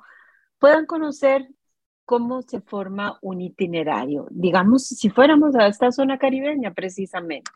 puedan 0.61 0.87
conocer 0.87 1.49
cómo 2.05 2.43
se 2.43 2.61
forma 2.61 3.19
un 3.23 3.41
itinerario, 3.41 4.29
digamos, 4.31 4.87
si 4.87 5.11
fuéramos 5.11 5.57
a 5.57 5.67
esta 5.67 5.91
zona 5.91 6.17
caribeña 6.17 6.73
precisamente. 6.73 7.51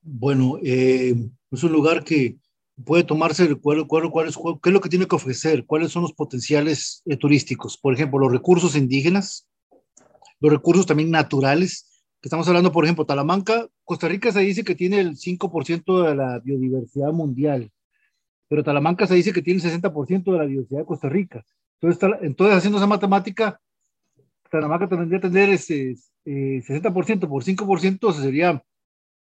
Bueno, 0.00 0.56
eh, 0.64 1.14
es 1.50 1.62
un 1.64 1.72
lugar 1.72 2.02
que 2.02 2.38
puede 2.82 3.04
tomarse 3.04 3.56
cuál, 3.56 3.86
cuál, 3.86 4.10
cuál 4.10 4.28
es, 4.28 4.38
qué 4.62 4.70
es 4.70 4.72
lo 4.72 4.80
que 4.80 4.88
tiene 4.88 5.06
que 5.06 5.16
ofrecer, 5.16 5.66
cuáles 5.66 5.92
son 5.92 6.00
los 6.00 6.14
potenciales 6.14 7.02
eh, 7.04 7.18
turísticos, 7.18 7.76
por 7.76 7.92
ejemplo, 7.92 8.18
los 8.18 8.32
recursos 8.32 8.74
indígenas, 8.74 9.46
los 10.42 10.52
recursos 10.52 10.86
también 10.86 11.10
naturales, 11.10 11.88
que 12.20 12.28
estamos 12.28 12.46
hablando, 12.48 12.72
por 12.72 12.84
ejemplo, 12.84 13.06
Talamanca, 13.06 13.68
Costa 13.84 14.08
Rica 14.08 14.32
se 14.32 14.40
dice 14.40 14.64
que 14.64 14.74
tiene 14.74 14.98
el 14.98 15.16
5% 15.16 16.08
de 16.08 16.14
la 16.16 16.40
biodiversidad 16.40 17.12
mundial, 17.12 17.70
pero 18.48 18.64
Talamanca 18.64 19.06
se 19.06 19.14
dice 19.14 19.32
que 19.32 19.40
tiene 19.40 19.62
el 19.62 19.82
60% 19.82 20.32
de 20.32 20.38
la 20.38 20.44
biodiversidad 20.44 20.80
de 20.80 20.86
Costa 20.86 21.08
Rica. 21.08 21.44
Entonces, 21.80 22.10
entonces 22.22 22.56
haciendo 22.56 22.78
esa 22.78 22.86
matemática, 22.88 23.60
Talamanca 24.50 24.88
tendría 24.88 25.20
que 25.20 25.28
tener 25.28 25.48
ese 25.50 25.94
60% 26.24 27.24
eh, 27.24 27.28
por 27.28 27.44
5%, 27.44 28.12
sería 28.12 28.62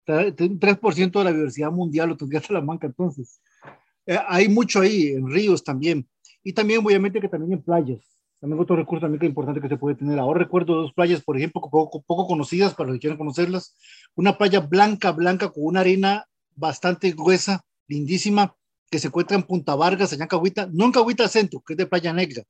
3% 0.06 1.18
de 1.18 1.24
la 1.24 1.30
biodiversidad 1.30 1.70
mundial, 1.70 2.08
lo 2.08 2.16
tendría 2.16 2.40
Talamanca 2.46 2.86
entonces. 2.86 3.40
Eh, 4.06 4.18
hay 4.26 4.48
mucho 4.48 4.80
ahí, 4.80 5.08
en 5.08 5.30
ríos 5.30 5.62
también, 5.62 6.08
y 6.42 6.54
también 6.54 6.84
obviamente 6.84 7.20
que 7.20 7.28
también 7.28 7.52
en 7.52 7.62
playas. 7.62 8.19
También 8.40 8.60
otro 8.60 8.74
recurso 8.74 9.02
también 9.02 9.20
que 9.20 9.26
es 9.26 9.30
importante 9.30 9.60
que 9.60 9.68
se 9.68 9.76
puede 9.76 9.96
tener. 9.96 10.18
Ahora 10.18 10.38
recuerdo 10.38 10.74
dos 10.74 10.94
playas, 10.94 11.22
por 11.22 11.36
ejemplo, 11.36 11.60
poco, 11.60 12.26
conocidas 12.26 12.74
para 12.74 12.88
los 12.88 12.96
que 12.96 13.00
quieran 13.00 13.18
conocerlas. 13.18 13.76
Una 14.14 14.38
playa 14.38 14.60
blanca, 14.60 15.12
blanca, 15.12 15.50
con 15.50 15.64
una 15.66 15.80
arena 15.80 16.24
bastante 16.56 17.10
gruesa, 17.12 17.62
lindísima, 17.86 18.56
que 18.90 18.98
se 18.98 19.08
encuentra 19.08 19.36
en 19.36 19.42
Punta 19.42 19.74
Vargas, 19.74 20.12
allá 20.12 20.24
en 20.24 20.28
Cahuita, 20.28 20.68
no 20.72 20.86
en 20.86 20.92
Cahuita 20.92 21.28
Centro, 21.28 21.62
que 21.64 21.74
es 21.74 21.76
de 21.76 21.86
Playa 21.86 22.12
Negra, 22.14 22.42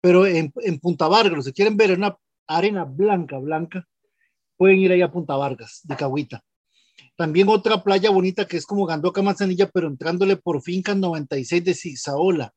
pero 0.00 0.26
en, 0.26 0.52
en 0.62 0.78
Punta 0.78 1.08
Vargas, 1.08 1.44
si 1.44 1.52
quieren 1.52 1.76
ver 1.76 1.92
una 1.92 2.16
arena 2.46 2.84
blanca, 2.84 3.38
blanca, 3.38 3.86
pueden 4.56 4.78
ir 4.78 4.92
ahí 4.92 5.02
a 5.02 5.10
Punta 5.10 5.36
Vargas, 5.36 5.80
de 5.82 5.96
Cahuita. 5.96 6.42
También 7.16 7.48
otra 7.48 7.82
playa 7.82 8.10
bonita 8.10 8.46
que 8.46 8.56
es 8.56 8.64
como 8.64 8.86
Gandoca 8.86 9.22
Manzanilla, 9.22 9.68
pero 9.68 9.88
entrándole 9.88 10.36
por 10.36 10.62
Finca 10.62 10.94
96 10.94 11.64
de 11.64 11.74
Cisaola 11.74 12.54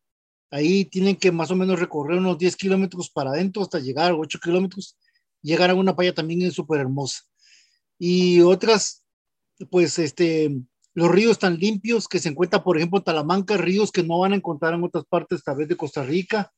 Ahí 0.52 0.86
tienen 0.86 1.16
que 1.16 1.32
más 1.32 1.52
o 1.52 1.56
menos 1.56 1.80
recorrer 1.80 2.20
unos 2.20 2.38
10 2.38 2.56
kilómetros 2.56 3.10
para 3.10 3.32
adentro 3.32 3.62
hasta 3.62 3.80
llegar 3.80 4.12
a 4.12 4.16
8 4.16 4.40
kilómetros. 4.42 4.98
Llegar 5.42 5.70
a 5.70 5.76
una 5.76 5.96
playa 5.96 6.14
también 6.14 6.42
es 6.44 6.54
súper 6.54 6.82
hermosa. 6.82 7.24
Y 7.98 8.42
otras, 8.42 9.04
pues, 9.70 10.00
este, 10.00 10.56
los 10.94 11.12
ríos 11.12 11.40
tan 11.40 11.58
limpios 11.58 12.08
que 12.08 12.20
se 12.20 12.30
encuentran, 12.30 12.64
por 12.64 12.78
ejemplo, 12.78 13.00
en 13.00 13.04
Talamanca, 13.04 13.58
ríos 13.58 13.92
que 13.92 14.04
no 14.04 14.20
van 14.20 14.34
a 14.34 14.36
encontrar 14.38 14.74
en 14.74 14.84
otras 14.84 15.06
partes, 15.06 15.44
tal 15.44 15.58
vez 15.58 15.68
de 15.68 15.78
Costa 15.78 16.04
Rica, 16.04 16.52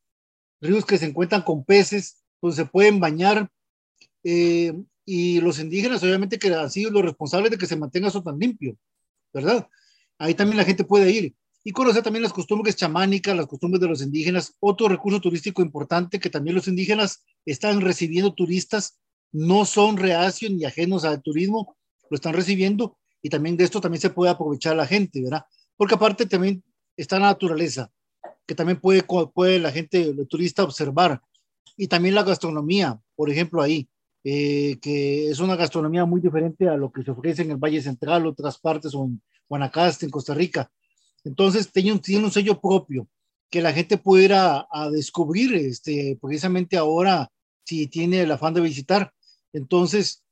ríos 0.61 0.85
que 0.85 0.97
se 0.97 1.05
encuentran 1.05 1.41
con 1.41 1.63
peces, 1.63 2.23
donde 2.41 2.55
se 2.55 2.65
pueden 2.65 2.99
bañar. 2.99 3.49
Eh, 4.23 4.73
y 5.05 5.39
los 5.41 5.59
indígenas, 5.59 6.03
obviamente, 6.03 6.37
que 6.37 6.53
han 6.53 6.69
sido 6.69 6.91
los 6.91 7.03
responsables 7.03 7.51
de 7.51 7.57
que 7.57 7.65
se 7.65 7.77
mantenga 7.77 8.09
eso 8.09 8.21
tan 8.21 8.37
limpio, 8.37 8.77
¿verdad? 9.33 9.67
Ahí 10.19 10.33
también 10.33 10.57
la 10.57 10.65
gente 10.65 10.83
puede 10.83 11.11
ir 11.11 11.35
y 11.67 11.73
conocer 11.73 12.01
también 12.01 12.23
las 12.23 12.31
costumbres 12.31 12.77
chamánicas, 12.77 13.35
las 13.35 13.45
costumbres 13.45 13.81
de 13.81 13.89
los 13.89 14.01
indígenas. 14.01 14.55
Otro 14.61 14.87
recurso 14.87 15.19
turístico 15.19 15.61
importante 15.61 16.17
que 16.17 16.29
también 16.29 16.55
los 16.55 16.69
indígenas 16.69 17.25
están 17.45 17.81
recibiendo 17.81 18.33
turistas, 18.33 19.01
no 19.33 19.65
son 19.65 19.97
reacios 19.97 20.49
ni 20.49 20.63
ajenos 20.63 21.03
al 21.03 21.21
turismo, 21.21 21.75
lo 22.09 22.15
están 22.15 22.35
recibiendo 22.35 22.97
y 23.21 23.27
también 23.27 23.57
de 23.57 23.65
esto 23.65 23.81
también 23.81 23.99
se 23.99 24.11
puede 24.11 24.31
aprovechar 24.31 24.77
la 24.77 24.87
gente, 24.87 25.21
¿verdad? 25.21 25.43
Porque 25.75 25.95
aparte 25.95 26.25
también 26.25 26.63
está 26.95 27.19
la 27.19 27.25
naturaleza, 27.25 27.91
que 28.45 28.55
también 28.55 28.79
puede, 28.79 29.59
la 29.59 29.71
gente, 29.73 30.03
el 30.03 30.25
turista 30.29 30.63
observar. 30.63 31.21
Y 31.75 31.89
también 31.89 32.15
la 32.15 32.23
gastronomía, 32.23 32.97
por 33.13 33.29
ejemplo, 33.29 33.61
ahí, 33.61 33.89
eh, 34.23 34.77
que 34.81 35.29
es 35.29 35.41
una 35.41 35.57
gastronomía 35.57 36.05
muy 36.05 36.21
diferente 36.21 36.69
a 36.69 36.77
lo 36.77 36.93
que 36.93 37.03
se 37.03 37.11
ofrece 37.11 37.41
en 37.41 37.51
el 37.51 37.57
Valle 37.57 37.81
Central, 37.81 38.25
otras 38.25 38.57
partes, 38.57 38.95
o 38.95 39.03
en 39.03 39.21
Guanacaste, 39.49 40.05
en 40.05 40.11
Costa 40.11 40.33
Rica. 40.33 40.71
Entonces 41.27 41.71
tiene 41.71 41.91
un, 41.91 42.31
sello 42.31 42.59
propio 42.59 43.07
que 43.49 43.61
la 43.61 43.73
gente 43.73 43.97
puede 43.97 44.25
ir 44.25 44.33
a, 44.33 44.67
descubrir 44.91 45.53
este, 45.55 46.17
precisamente 46.21 46.77
ahora 46.77 47.29
si 47.65 47.87
tiene 47.87 48.21
el 48.21 48.31
afán 48.31 48.53
de 48.53 48.61
visitar. 48.61 49.13
Entonces, 49.53 50.23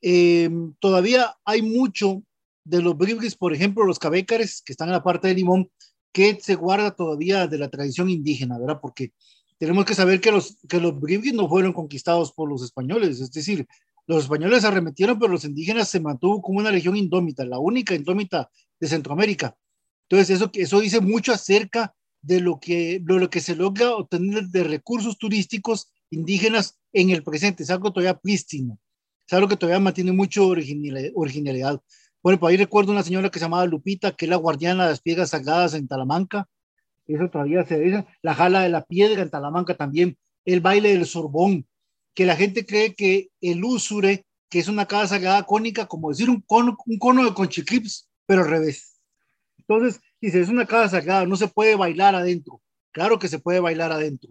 em, 0.00 0.74
todavía 0.80 1.36
hay 1.44 1.62
mucho 1.62 2.22
de 2.64 2.82
los 2.82 2.96
bribris, 2.96 3.36
por 3.36 3.52
ejemplo, 3.54 3.84
los 3.84 3.98
cabécares 3.98 4.62
que 4.62 4.72
están 4.72 4.88
en 4.88 4.94
la 4.94 5.02
parte 5.02 5.28
de 5.28 5.34
Limón, 5.34 5.70
que 6.12 6.38
se 6.40 6.54
guarda 6.54 6.90
todavía 6.90 7.46
de 7.46 7.58
la 7.58 7.68
tradición 7.68 8.08
indígena, 8.08 8.58
¿verdad? 8.58 8.80
Porque 8.80 9.12
tenemos 9.58 9.84
que 9.84 9.94
saber 9.94 10.20
que 10.20 10.32
los, 10.32 10.56
que 10.68 10.80
los 10.80 10.98
bribris 10.98 11.34
no 11.34 11.48
fueron 11.48 11.72
conquistados 11.72 12.32
por 12.32 12.48
los 12.48 12.62
españoles, 12.62 13.20
es 13.20 13.30
decir, 13.30 13.66
los 14.06 14.24
españoles 14.24 14.64
arremetieron, 14.64 15.18
pero 15.18 15.32
los 15.32 15.44
indígenas 15.44 15.88
se 15.88 16.00
mantuvo 16.00 16.40
como 16.40 16.58
una 16.58 16.70
región 16.70 16.96
indómita, 16.96 17.44
la 17.44 17.58
única 17.58 17.94
indómita 17.94 18.50
de 18.80 18.88
Centroamérica. 18.88 19.56
Entonces, 20.10 20.36
eso, 20.36 20.50
eso 20.54 20.80
dice 20.80 21.00
mucho 21.00 21.32
acerca 21.32 21.94
de 22.20 22.40
lo, 22.40 22.58
que, 22.58 23.00
lo 23.04 23.30
que 23.30 23.40
se 23.40 23.54
logra 23.54 23.94
obtener 23.94 24.48
de 24.48 24.64
recursos 24.64 25.16
turísticos 25.16 25.92
indígenas 26.10 26.78
en 26.92 27.10
el 27.10 27.22
presente. 27.22 27.62
Es 27.62 27.70
algo 27.70 27.92
todavía 27.92 28.18
prístino, 28.18 28.76
es 29.24 29.32
algo 29.32 29.46
que 29.46 29.56
todavía 29.56 29.78
mantiene 29.78 30.10
mucho 30.10 30.48
originalidad. 30.48 31.80
Bueno, 32.22 32.40
por 32.40 32.50
ahí 32.50 32.56
recuerdo 32.56 32.90
una 32.90 33.04
señora 33.04 33.30
que 33.30 33.38
se 33.38 33.44
llamaba 33.44 33.64
Lupita, 33.66 34.10
que 34.10 34.26
es 34.26 34.30
la 34.30 34.36
guardiana 34.36 34.84
de 34.84 34.90
las 34.90 35.00
piedras 35.00 35.30
sagradas 35.30 35.74
en 35.74 35.86
Talamanca. 35.86 36.48
Eso 37.06 37.30
todavía 37.30 37.64
se 37.64 37.78
dice. 37.78 38.04
La 38.20 38.34
jala 38.34 38.62
de 38.62 38.68
la 38.68 38.84
piedra 38.84 39.22
en 39.22 39.30
Talamanca 39.30 39.76
también. 39.76 40.18
El 40.44 40.60
baile 40.60 40.90
del 40.90 41.06
sorbón, 41.06 41.68
que 42.14 42.26
la 42.26 42.34
gente 42.34 42.66
cree 42.66 42.96
que 42.96 43.30
el 43.40 43.64
usure, 43.64 44.24
que 44.48 44.58
es 44.58 44.66
una 44.66 44.86
casa 44.86 45.14
sagrada 45.14 45.44
cónica, 45.44 45.86
como 45.86 46.10
decir 46.10 46.28
un 46.28 46.40
cono, 46.40 46.76
un 46.84 46.98
cono 46.98 47.24
de 47.24 47.32
conchiclips, 47.32 48.08
pero 48.26 48.42
al 48.42 48.50
revés. 48.50 48.89
Entonces, 49.70 50.00
Dice, 50.20 50.40
es 50.40 50.50
una 50.50 50.66
casa 50.66 51.00
sagrada, 51.00 51.24
no 51.24 51.36
se 51.36 51.48
puede 51.48 51.76
bailar 51.76 52.14
adentro. 52.14 52.60
Claro 52.92 53.18
que 53.18 53.28
se 53.28 53.38
puede 53.38 53.58
bailar 53.58 53.90
adentro. 53.90 54.30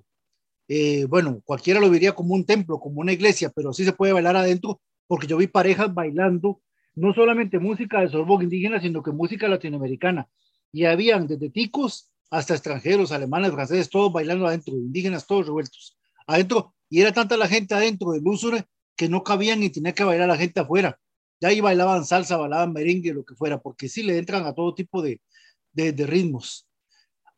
Eh, 0.68 1.06
bueno, 1.06 1.42
cualquiera 1.44 1.80
lo 1.80 1.90
vería 1.90 2.14
como 2.14 2.36
un 2.36 2.46
templo, 2.46 2.80
como 2.80 3.02
una 3.02 3.12
iglesia, 3.12 3.52
pero 3.56 3.74
sí 3.74 3.84
se 3.84 3.94
puede 3.94 4.14
bailar 4.14 4.36
adentro 4.36 4.80
porque 5.08 5.26
yo 5.26 5.38
vi 5.38 5.48
parejas 5.48 5.92
bailando 5.92 6.62
no 6.94 7.14
solamente 7.14 7.58
música 7.58 8.02
de 8.02 8.10
sorbo 8.10 8.40
indígena, 8.42 8.80
sino 8.80 9.02
que 9.02 9.12
música 9.12 9.48
latinoamericana. 9.48 10.28
Y 10.72 10.86
habían 10.86 11.26
desde 11.26 11.50
ticos 11.50 12.12
hasta 12.30 12.54
extranjeros, 12.54 13.12
alemanes, 13.12 13.52
franceses, 13.52 13.90
todos 13.90 14.14
bailando 14.14 14.46
adentro, 14.46 14.76
indígenas 14.76 15.26
todos 15.26 15.48
revueltos. 15.48 15.98
Adentro, 16.28 16.76
y 16.88 17.02
era 17.02 17.12
tanta 17.12 17.36
la 17.36 17.48
gente 17.48 17.74
adentro 17.74 18.12
del 18.12 18.28
Usure 18.28 18.66
que 18.96 19.10
no 19.10 19.24
cabían 19.24 19.62
ni 19.62 19.72
tenía 19.72 19.94
que 19.94 20.04
bailar 20.04 20.28
la 20.28 20.38
gente 20.38 20.60
afuera. 20.60 21.00
Ya 21.42 21.50
ahí 21.50 21.62
bailaban 21.62 22.06
salsa, 22.06 22.38
bailaban 22.38 22.74
merengue, 22.74 23.14
lo 23.14 23.24
que 23.24 23.36
fuera, 23.36 23.62
porque 23.62 23.88
sí 23.88 24.04
le 24.04 24.18
entran 24.18 24.46
a 24.46 24.54
todo 24.54 24.74
tipo 24.76 25.02
de, 25.02 25.22
de, 25.72 26.06
ritmos. 26.06 26.68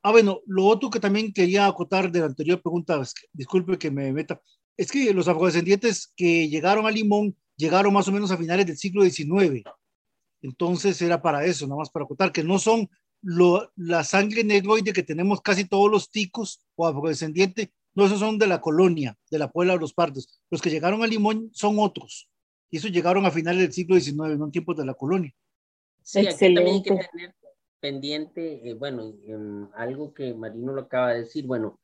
Ah, 0.04 0.12
bueno, 0.12 0.42
lo 0.48 0.66
otro 0.66 0.90
que 0.90 1.00
también 1.00 1.32
quería 1.32 1.68
acotar 1.68 2.12
de 2.12 2.20
la 2.20 2.26
anterior 2.26 2.62
pregunta, 2.62 3.02
disculpe 3.34 3.78
que 3.78 3.92
me 3.92 4.12
meta, 4.12 4.42
es 4.76 4.92
que 4.92 5.14
los 5.14 5.28
afrodescendientes 5.28 6.12
que 6.16 6.50
llegaron 6.50 6.88
a 6.88 6.92
Limón 6.92 7.36
llegaron 7.56 7.94
más 7.94 8.08
o 8.08 8.12
menos 8.12 8.32
a 8.32 8.38
finales 8.38 8.66
del 8.66 8.78
siglo 8.78 9.04
XIX. 9.04 9.64
Entonces 10.42 11.00
era 11.02 11.22
para 11.22 11.46
eso, 11.46 11.68
nada 11.68 11.80
más 11.80 11.92
para 11.92 12.06
acotar, 12.06 12.32
que 12.32 12.44
no 12.44 12.58
son 12.58 12.90
lo, 13.22 13.72
la 13.76 14.04
sangre 14.04 14.44
negroide 14.44 14.94
que 14.94 15.04
tenemos 15.04 15.42
casi 15.42 15.66
todos 15.66 15.92
los 15.92 16.10
ticos 16.10 16.66
o 16.76 16.88
afrodescendientes, 16.88 17.70
no, 17.94 18.06
esos 18.06 18.20
son 18.20 18.40
de 18.40 18.48
la 18.48 18.62
colonia, 18.62 19.18
de 19.30 19.38
la 19.38 19.52
Puebla 19.52 19.74
de 19.74 19.80
los 19.80 19.94
Pardos. 19.94 20.42
Los 20.50 20.62
que 20.62 20.70
llegaron 20.70 21.04
a 21.04 21.08
Limón 21.08 21.50
son 21.54 21.76
otros. 21.78 22.31
Y 22.72 22.78
esos 22.78 22.92
llegaron 22.92 23.26
a 23.26 23.32
finales 23.32 23.62
del 23.62 23.74
siglo 23.74 24.00
XIX, 24.00 24.38
no 24.40 24.46
en 24.46 24.52
tiempos 24.52 24.78
de 24.78 24.86
la 24.86 24.96
colonia. 24.96 25.32
Sí, 26.02 26.22
Excelente. 26.22 26.62
también 26.62 26.76
hay 26.76 26.84
que 26.84 27.10
tener 27.12 27.36
pendiente, 27.80 28.70
eh, 28.70 28.74
bueno, 28.76 29.14
algo 29.76 30.14
que 30.14 30.34
Marino 30.34 30.72
lo 30.72 30.82
acaba 30.82 31.14
de 31.14 31.22
decir, 31.22 31.46
bueno, 31.46 31.80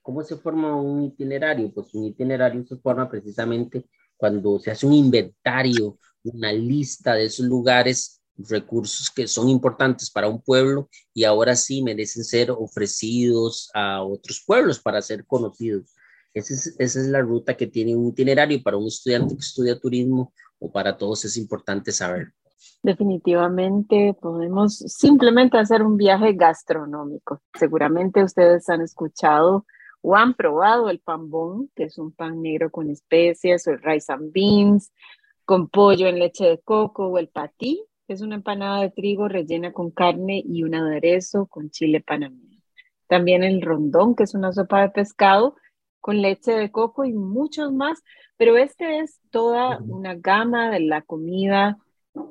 ¿cómo 0.00 0.22
se 0.22 0.36
forma 0.36 0.76
un 0.80 1.02
itinerario? 1.02 1.72
Pues 1.72 1.92
un 1.94 2.04
itinerario 2.04 2.64
se 2.66 2.76
forma 2.76 3.10
precisamente 3.10 3.84
cuando 4.16 4.58
se 4.58 4.70
hace 4.70 4.86
un 4.86 4.92
inventario, 4.92 5.98
una 6.22 6.52
lista 6.52 7.14
de 7.14 7.24
esos 7.26 7.46
lugares 7.46 8.18
recursos 8.36 9.10
que 9.10 9.26
son 9.26 9.48
importantes 9.48 10.10
para 10.10 10.28
un 10.28 10.40
pueblo 10.40 10.88
y 11.12 11.24
ahora 11.24 11.56
sí 11.56 11.82
merecen 11.82 12.24
ser 12.24 12.50
ofrecidos 12.50 13.70
a 13.74 14.02
otros 14.02 14.42
pueblos 14.46 14.78
para 14.78 15.02
ser 15.02 15.26
conocidos. 15.26 15.94
Esa 16.38 16.70
es, 16.78 16.96
la 17.08 17.20
ruta 17.20 17.56
que 17.56 17.66
tiene 17.66 17.96
un 17.96 18.08
itinerario 18.08 18.62
para 18.62 18.76
un 18.76 18.86
estudiante 18.86 19.34
que 19.34 19.40
estudia 19.40 19.78
turismo 19.78 20.32
o 20.58 20.70
para 20.70 20.96
todos 20.96 21.24
es 21.24 21.36
importante 21.36 21.92
saber. 21.92 22.32
Definitivamente 22.82 24.16
podemos 24.20 24.78
simplemente 24.78 25.58
hacer 25.58 25.82
un 25.82 25.96
viaje 25.96 26.32
gastronómico. 26.32 27.40
Seguramente 27.54 28.22
ustedes 28.22 28.68
han 28.68 28.82
escuchado 28.82 29.66
o 30.00 30.16
han 30.16 30.34
probado 30.34 30.90
el 30.90 31.00
pambón, 31.00 31.70
que 31.74 31.84
es 31.84 31.98
un 31.98 32.12
pan 32.12 32.40
negro 32.40 32.70
con 32.70 32.88
especias, 32.88 33.66
o 33.66 33.72
el 33.72 33.82
rice 33.82 34.12
and 34.12 34.32
beans, 34.32 34.92
con 35.44 35.68
pollo 35.68 36.06
en 36.06 36.18
leche 36.18 36.44
de 36.44 36.58
coco, 36.58 37.08
o 37.08 37.18
el 37.18 37.28
patí, 37.28 37.84
es 38.08 38.22
una 38.22 38.36
empanada 38.36 38.80
de 38.80 38.90
trigo 38.90 39.28
rellena 39.28 39.72
con 39.72 39.90
carne 39.90 40.42
y 40.44 40.62
un 40.62 40.74
aderezo 40.74 41.46
con 41.46 41.70
chile 41.70 42.00
panameño. 42.00 42.60
También 43.06 43.42
el 43.42 43.60
rondón, 43.60 44.14
que 44.14 44.24
es 44.24 44.34
una 44.34 44.52
sopa 44.52 44.80
de 44.80 44.90
pescado 44.90 45.56
con 46.08 46.22
leche 46.22 46.52
de 46.52 46.70
coco 46.70 47.04
y 47.04 47.12
muchos 47.12 47.70
más, 47.70 48.02
pero 48.38 48.56
este 48.56 49.00
es 49.00 49.20
toda 49.30 49.76
una 49.76 50.14
gama 50.14 50.70
de 50.70 50.80
la 50.80 51.02
comida 51.02 51.76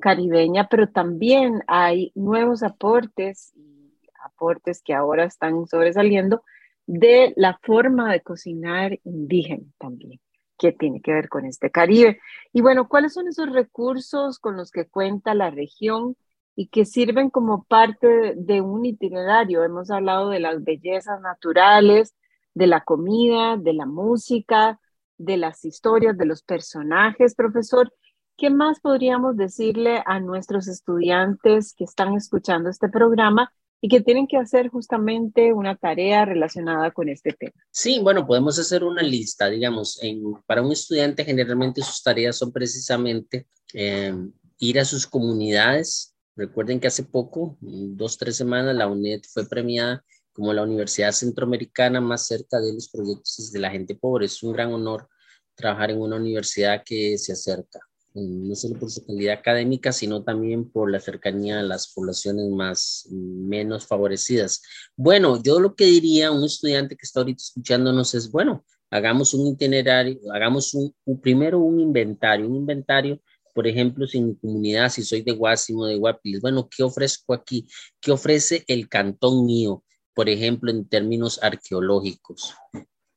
caribeña, 0.02 0.68
pero 0.68 0.90
también 0.90 1.62
hay 1.68 2.12
nuevos 2.16 2.64
aportes 2.64 3.54
y 3.56 3.94
aportes 4.26 4.82
que 4.82 4.96
ahora 4.96 5.26
están 5.26 5.68
sobresaliendo 5.68 6.42
de 6.88 7.36
la 7.36 7.60
forma 7.62 8.12
de 8.12 8.22
cocinar 8.22 8.98
indígena 9.04 9.68
también 9.78 10.20
que 10.58 10.72
tiene 10.72 11.00
que 11.00 11.14
ver 11.14 11.30
con 11.30 11.46
este 11.46 11.70
Caribe. 11.70 12.20
Y 12.54 12.62
bueno, 12.62 12.88
¿cuáles 12.88 13.14
son 13.14 13.28
esos 13.28 13.54
recursos 13.54 14.40
con 14.40 14.58
los 14.58 14.72
que 14.72 14.88
cuenta 14.88 15.36
la 15.36 15.52
región 15.52 16.18
y 16.56 16.70
que 16.70 16.84
sirven 16.84 17.30
como 17.30 17.64
parte 17.66 18.34
de 18.38 18.60
un 18.60 18.86
itinerario? 18.86 19.64
Hemos 19.64 19.92
hablado 19.92 20.30
de 20.30 20.40
las 20.40 20.64
bellezas 20.64 21.22
naturales, 21.22 22.16
de 22.58 22.68
la 22.68 22.82
comida, 22.82 23.56
de 23.56 23.74
la 23.74 23.86
música, 23.86 24.80
de 25.18 25.38
las 25.38 25.64
historias, 25.64 26.18
de 26.18 26.26
los 26.26 26.42
personajes, 26.42 27.36
profesor. 27.36 27.94
¿Qué 28.36 28.50
más 28.50 28.80
podríamos 28.80 29.38
decirle 29.38 30.02
a 30.06 30.20
nuestros 30.20 30.68
estudiantes 30.68 31.74
que 31.76 31.84
están 31.84 32.16
escuchando 32.16 32.70
este 32.70 32.90
programa 32.90 33.52
y 33.80 33.90
que 33.90 34.02
tienen 34.02 34.26
que 34.26 34.38
hacer 34.38 34.70
justamente 34.70 35.54
una 35.54 35.76
tarea 35.76 36.26
relacionada 36.26 36.90
con 36.90 37.10
este 37.10 37.32
tema. 37.34 37.54
Sí, 37.70 38.00
bueno, 38.02 38.26
podemos 38.26 38.58
hacer 38.58 38.84
una 38.84 39.04
lista, 39.04 39.50
digamos, 39.50 40.02
para 40.48 40.64
un 40.64 40.72
estudiante 40.72 41.24
generalmente 41.24 41.84
sus 41.84 42.02
tareas 42.02 42.38
son 42.38 42.52
precisamente 42.52 43.46
eh, 43.76 44.16
ir 44.58 44.80
a 44.80 44.86
sus 44.86 45.06
comunidades. 45.06 46.16
Recuerden 46.36 46.80
que 46.80 46.88
hace 46.88 47.04
poco, 47.04 47.56
dos, 47.62 48.18
tres 48.18 48.36
semanas, 48.36 48.76
la 48.76 48.88
UNED 48.88 49.22
fue 49.32 49.48
premiada 49.48 50.04
como 50.38 50.54
la 50.54 50.62
Universidad 50.62 51.12
Centroamericana 51.12 52.00
más 52.00 52.28
cerca 52.28 52.62
de 52.62 52.74
los 52.74 52.90
proyectos 52.90 53.52
de 53.52 53.60
la 53.60 53.72
gente 53.72 53.96
pobre. 53.96 54.28
Es 54.28 54.44
un 54.44 54.54
gran 54.54 54.72
honor 54.72 55.10
trabajar 55.56 55.90
en 55.92 56.00
una 56.00 56.16
universidad 56.16 56.84
que 56.86 57.18
se 57.18 57.34
acerca 57.34 57.80
no 58.22 58.56
solo 58.56 58.80
por 58.80 58.90
su 58.90 59.06
calidad 59.06 59.36
académica, 59.36 59.92
sino 59.92 60.24
también 60.24 60.70
por 60.70 60.92
la 60.92 61.00
cercanía 61.00 61.60
a 61.60 61.64
las 61.64 61.94
poblaciones 61.94 62.50
más 62.50 63.08
menos 63.12 63.86
favorecidas. 63.86 64.62
Bueno, 64.96 65.42
yo 65.42 65.60
lo 65.60 65.76
que 65.76 65.86
diría 65.86 66.28
a 66.28 66.32
un 66.32 66.44
estudiante 66.44 66.96
que 66.96 67.06
está 67.06 67.20
ahorita 67.20 67.42
escuchándonos 67.42 68.14
es, 68.16 68.32
bueno, 68.32 68.66
hagamos 68.90 69.34
un 69.34 69.48
itinerario, 69.48 70.20
hagamos 70.34 70.74
un, 70.74 70.94
primero 71.22 71.60
un 71.60 71.80
inventario, 71.80 72.48
un 72.48 72.56
inventario, 72.56 73.22
por 73.54 73.68
ejemplo, 73.68 74.06
si 74.06 74.22
mi 74.22 74.36
comunidad, 74.36 74.90
si 74.90 75.04
soy 75.04 75.22
de 75.22 75.32
Guásimo, 75.32 75.86
de 75.86 75.98
Guapiles, 75.98 76.42
bueno, 76.42 76.68
¿qué 76.70 76.84
ofrezco 76.84 77.34
aquí? 77.34 77.68
¿Qué 78.00 78.12
ofrece 78.12 78.64
el 78.68 78.88
cantón 78.88 79.46
mío? 79.46 79.84
Por 80.18 80.28
ejemplo, 80.30 80.72
en 80.72 80.90
términos 80.90 81.40
arqueológicos. 81.44 82.56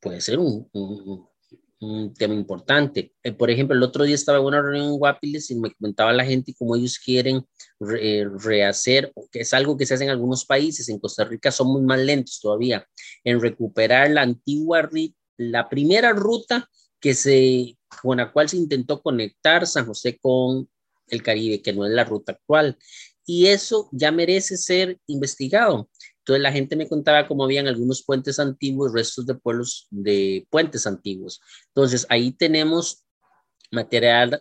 Puede 0.00 0.20
ser 0.20 0.38
un, 0.38 0.68
un 1.80 2.12
tema 2.14 2.34
importante. 2.34 3.14
Eh, 3.22 3.32
por 3.32 3.50
ejemplo, 3.50 3.74
el 3.74 3.82
otro 3.82 4.04
día 4.04 4.14
estaba 4.14 4.38
en 4.38 4.44
una 4.44 4.60
reunión 4.60 4.86
en 4.86 4.98
Guapiles 4.98 5.50
y 5.50 5.54
me 5.56 5.72
comentaba 5.72 6.12
la 6.12 6.24
gente 6.24 6.54
cómo 6.56 6.76
ellos 6.76 6.98
quieren 6.98 7.46
eh, 7.98 8.26
rehacer, 8.38 9.12
que 9.32 9.40
es 9.40 9.54
algo 9.54 9.76
que 9.76 9.86
se 9.86 9.94
hace 9.94 10.04
en 10.04 10.10
algunos 10.10 10.44
países, 10.44 10.88
en 10.88 10.98
Costa 10.98 11.24
Rica 11.24 11.50
son 11.50 11.68
muy 11.68 11.82
más 11.82 11.98
lentos 11.98 12.38
todavía, 12.40 12.86
en 13.24 13.40
recuperar 13.40 14.10
la 14.10 14.22
antigua, 14.22 14.88
la 15.38 15.68
primera 15.68 16.12
ruta 16.12 16.68
que 17.00 17.14
se, 17.14 17.78
con 18.02 18.18
la 18.18 18.30
cual 18.30 18.48
se 18.48 18.58
intentó 18.58 19.00
conectar 19.00 19.66
San 19.66 19.86
José 19.86 20.18
con 20.20 20.68
el 21.08 21.22
Caribe, 21.22 21.62
que 21.62 21.72
no 21.72 21.86
es 21.86 21.92
la 21.92 22.04
ruta 22.04 22.32
actual. 22.32 22.76
Y 23.24 23.46
eso 23.46 23.88
ya 23.92 24.10
merece 24.10 24.56
ser 24.56 24.98
investigado. 25.06 25.88
Entonces 26.30 26.42
la 26.44 26.52
gente 26.52 26.76
me 26.76 26.86
contaba 26.86 27.26
cómo 27.26 27.42
habían 27.42 27.66
algunos 27.66 28.04
puentes 28.04 28.38
antiguos, 28.38 28.92
restos 28.92 29.26
de 29.26 29.34
pueblos 29.34 29.88
de 29.90 30.46
puentes 30.48 30.86
antiguos. 30.86 31.40
Entonces 31.74 32.06
ahí 32.08 32.30
tenemos 32.30 33.04
material 33.72 34.40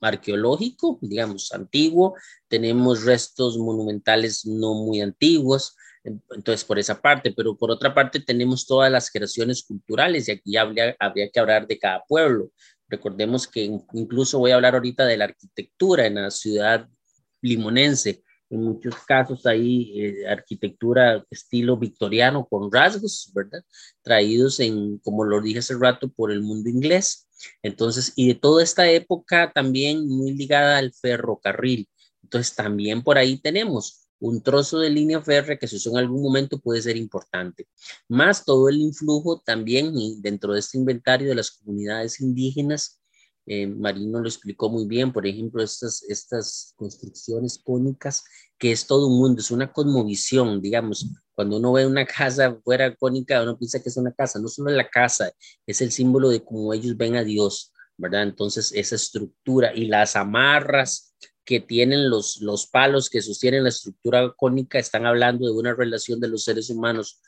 arqueológico, 0.00 0.98
digamos, 1.00 1.52
antiguo, 1.52 2.16
tenemos 2.48 3.04
restos 3.04 3.56
monumentales 3.56 4.44
no 4.46 4.74
muy 4.74 5.00
antiguos, 5.00 5.76
entonces 6.02 6.64
por 6.64 6.80
esa 6.80 7.00
parte, 7.00 7.32
pero 7.32 7.56
por 7.56 7.70
otra 7.70 7.94
parte 7.94 8.18
tenemos 8.18 8.66
todas 8.66 8.90
las 8.90 9.08
creaciones 9.08 9.62
culturales 9.62 10.26
y 10.26 10.32
aquí 10.32 10.56
habría, 10.56 10.96
habría 10.98 11.30
que 11.30 11.38
hablar 11.38 11.68
de 11.68 11.78
cada 11.78 12.02
pueblo. 12.08 12.50
Recordemos 12.88 13.46
que 13.46 13.62
incluso 13.92 14.40
voy 14.40 14.50
a 14.50 14.56
hablar 14.56 14.74
ahorita 14.74 15.06
de 15.06 15.18
la 15.18 15.26
arquitectura 15.26 16.04
en 16.04 16.16
la 16.16 16.32
ciudad 16.32 16.88
limonense 17.42 18.24
en 18.50 18.62
muchos 18.62 18.94
casos 19.06 19.44
hay 19.46 20.00
eh, 20.00 20.28
arquitectura 20.28 21.24
estilo 21.30 21.76
victoriano 21.76 22.46
con 22.46 22.70
rasgos, 22.70 23.30
¿verdad? 23.34 23.62
Traídos 24.02 24.60
en, 24.60 24.98
como 24.98 25.24
lo 25.24 25.40
dije 25.40 25.58
hace 25.58 25.76
rato, 25.78 26.08
por 26.08 26.30
el 26.30 26.42
mundo 26.42 26.68
inglés. 26.70 27.28
Entonces, 27.62 28.12
y 28.16 28.28
de 28.28 28.34
toda 28.34 28.62
esta 28.62 28.88
época 28.90 29.52
también 29.52 30.08
muy 30.08 30.32
ligada 30.32 30.78
al 30.78 30.92
ferrocarril. 30.92 31.88
Entonces, 32.22 32.54
también 32.54 33.02
por 33.02 33.18
ahí 33.18 33.38
tenemos 33.38 34.06
un 34.18 34.42
trozo 34.42 34.78
de 34.78 34.90
línea 34.90 35.20
férrea 35.20 35.58
que 35.58 35.68
si 35.68 35.76
usó 35.76 35.90
en 35.90 35.98
algún 35.98 36.22
momento 36.22 36.58
puede 36.58 36.82
ser 36.82 36.96
importante. 36.96 37.66
Más 38.08 38.44
todo 38.44 38.68
el 38.68 38.76
influjo 38.76 39.42
también 39.44 39.92
dentro 40.22 40.54
de 40.54 40.60
este 40.60 40.78
inventario 40.78 41.28
de 41.28 41.34
las 41.34 41.50
comunidades 41.50 42.20
indígenas 42.20 43.00
eh, 43.46 43.66
Marino 43.66 44.20
lo 44.20 44.28
explicó 44.28 44.68
muy 44.68 44.86
bien, 44.86 45.12
por 45.12 45.26
ejemplo, 45.26 45.62
estas, 45.62 46.02
estas 46.08 46.74
construcciones 46.76 47.60
cónicas, 47.62 48.24
que 48.58 48.72
es 48.72 48.86
todo 48.86 49.06
un 49.06 49.18
mundo, 49.18 49.40
es 49.40 49.52
una 49.52 49.72
cosmovisión, 49.72 50.60
digamos, 50.60 51.06
cuando 51.34 51.58
uno 51.58 51.72
ve 51.72 51.86
una 51.86 52.04
casa 52.04 52.58
fuera 52.64 52.94
cónica, 52.96 53.42
uno 53.42 53.56
piensa 53.56 53.80
que 53.80 53.88
es 53.88 53.96
una 53.96 54.12
casa, 54.12 54.40
no 54.40 54.48
solo 54.48 54.70
la 54.70 54.88
casa, 54.88 55.30
es 55.64 55.80
el 55.80 55.92
símbolo 55.92 56.28
de 56.28 56.42
cómo 56.42 56.74
ellos 56.74 56.96
ven 56.96 57.14
a 57.16 57.22
Dios, 57.22 57.72
¿verdad? 57.96 58.24
Entonces, 58.24 58.72
esa 58.74 58.96
estructura 58.96 59.72
y 59.74 59.86
las 59.86 60.16
amarras 60.16 61.14
que 61.44 61.60
tienen 61.60 62.10
los, 62.10 62.40
los 62.40 62.66
palos 62.66 63.08
que 63.08 63.22
sostienen 63.22 63.62
la 63.62 63.68
estructura 63.68 64.34
cónica 64.36 64.80
están 64.80 65.06
hablando 65.06 65.46
de 65.46 65.52
una 65.52 65.74
relación 65.74 66.18
de 66.18 66.28
los 66.28 66.42
seres 66.42 66.68
humanos 66.70 67.20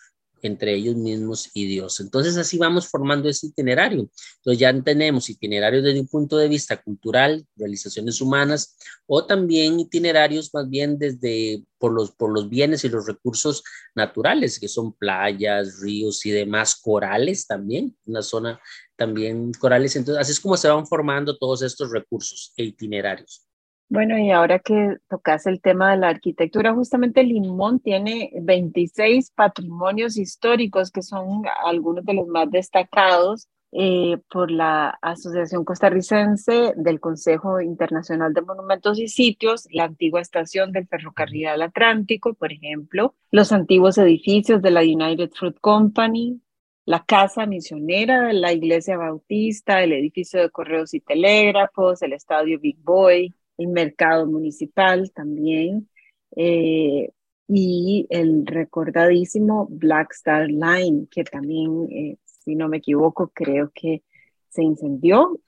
entre 0.43 0.75
ellos 0.75 0.97
mismos 0.97 1.51
y 1.55 1.67
Dios. 1.67 2.01
Entonces 2.01 2.37
así 2.37 2.59
vamos 2.59 2.89
formando 2.89 3.29
ese 3.29 3.49
itinerario. 3.49 4.11
Entonces 4.37 4.59
ya 4.59 4.83
tenemos 4.83 5.29
itinerarios 5.31 5.85
desde 5.85 6.01
un 6.01 6.09
punto 6.09 6.37
de 6.37 6.49
vista 6.49 6.77
cultural, 6.81 7.47
realizaciones 7.57 8.21
humanas, 8.21 8.77
o 9.07 9.25
también 9.25 9.81
itinerarios 9.81 10.53
más 10.55 10.69
bien 10.69 10.99
desde 10.99 11.65
por 11.79 11.93
los, 11.93 12.13
por 12.13 12.33
los 12.33 12.49
bienes 12.49 12.85
y 12.85 12.89
los 12.89 13.07
recursos 13.07 13.63
naturales, 13.95 14.59
que 14.59 14.69
son 14.69 14.93
playas, 14.93 15.81
ríos 15.81 16.25
y 16.27 16.31
demás, 16.31 16.77
corales 16.77 17.47
también, 17.47 17.97
una 18.07 18.23
zona 18.23 18.61
también 18.97 19.53
corales. 19.53 19.97
Entonces 19.97 20.21
así 20.21 20.33
es 20.33 20.41
como 20.41 20.57
se 20.57 20.69
van 20.69 20.87
formando 20.87 21.37
todos 21.39 21.63
estos 21.63 21.91
recursos 21.91 22.53
e 22.57 22.65
itinerarios. 22.65 23.48
Bueno, 23.91 24.19
y 24.19 24.31
ahora 24.31 24.59
que 24.59 24.97
tocas 25.09 25.47
el 25.47 25.63
tema 25.63 25.93
de 25.93 25.97
la 25.97 26.09
arquitectura, 26.09 26.75
justamente 26.75 27.23
Limón 27.23 27.81
tiene 27.81 28.31
26 28.43 29.31
patrimonios 29.31 30.19
históricos 30.19 30.91
que 30.91 31.01
son 31.03 31.43
algunos 31.65 32.05
de 32.05 32.13
los 32.13 32.27
más 32.27 32.51
destacados 32.51 33.49
eh, 33.73 34.19
por 34.31 34.51
la 34.51 34.99
Asociación 35.01 35.65
Costarricense 35.65 36.75
del 36.77 37.01
Consejo 37.01 37.63
Internacional 37.63 38.35
de 38.35 38.43
Monumentos 38.43 38.99
y 38.99 39.09
Sitios, 39.09 39.67
la 39.71 39.85
antigua 39.85 40.21
estación 40.21 40.71
del 40.73 40.87
Ferrocarril 40.87 41.63
Atlántico, 41.63 42.35
por 42.35 42.53
ejemplo, 42.53 43.15
los 43.31 43.53
antiguos 43.53 43.97
edificios 43.97 44.61
de 44.61 44.71
la 44.71 44.81
United 44.83 45.31
Fruit 45.31 45.59
Company, 45.61 46.41
la 46.87 47.05
casa 47.05 47.45
misionera 47.45 48.33
la 48.33 48.53
Iglesia 48.55 48.97
Bautista, 48.97 49.83
el 49.83 49.93
edificio 49.93 50.41
de 50.41 50.49
correos 50.51 50.95
y 50.95 51.01
telégrafos, 51.01 52.01
el 52.01 52.15
estadio 52.15 52.59
Big 52.59 52.79
Boy, 52.83 53.35
el 53.59 53.69
mercado 53.69 54.27
municipal 54.27 55.11
también, 55.13 55.89
eh, 56.37 57.11
y 57.49 58.07
el 58.11 58.47
recordadísimo 58.47 59.67
Black 59.71 60.13
Star 60.13 60.49
Line, 60.49 61.09
que 61.11 61.25
también, 61.25 61.89
eh, 61.91 62.17
si 62.25 62.55
no 62.55 62.69
me 62.69 62.77
equivoco, 62.77 63.33
creo 63.35 63.73
que 63.75 64.03
se 64.49 64.63
incendió 64.63 65.41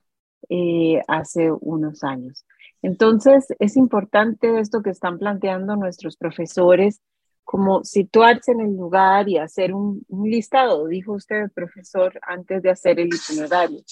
eh, 0.49 1.03
hace 1.07 1.53
unos 1.53 2.03
años. 2.03 2.45
Entonces, 2.83 3.47
es 3.59 3.77
importante 3.77 4.59
esto 4.59 4.83
que 4.83 4.91
están 4.91 5.19
planteando 5.19 5.77
nuestros 5.77 6.17
profesores, 6.17 7.03
como 7.45 7.85
situarse 7.85 8.53
en 8.53 8.61
el 8.61 8.77
lugar 8.77 9.29
y 9.29 9.37
hacer 9.37 9.75
un, 9.75 10.05
listado, 10.25 10.87
dijo 10.87 11.13
usted, 11.13 11.51
profesor, 11.53 12.19
antes 12.23 12.63
de 12.63 12.71
hacer 12.71 12.99
el 12.99 13.09
itinerario. 13.09 13.83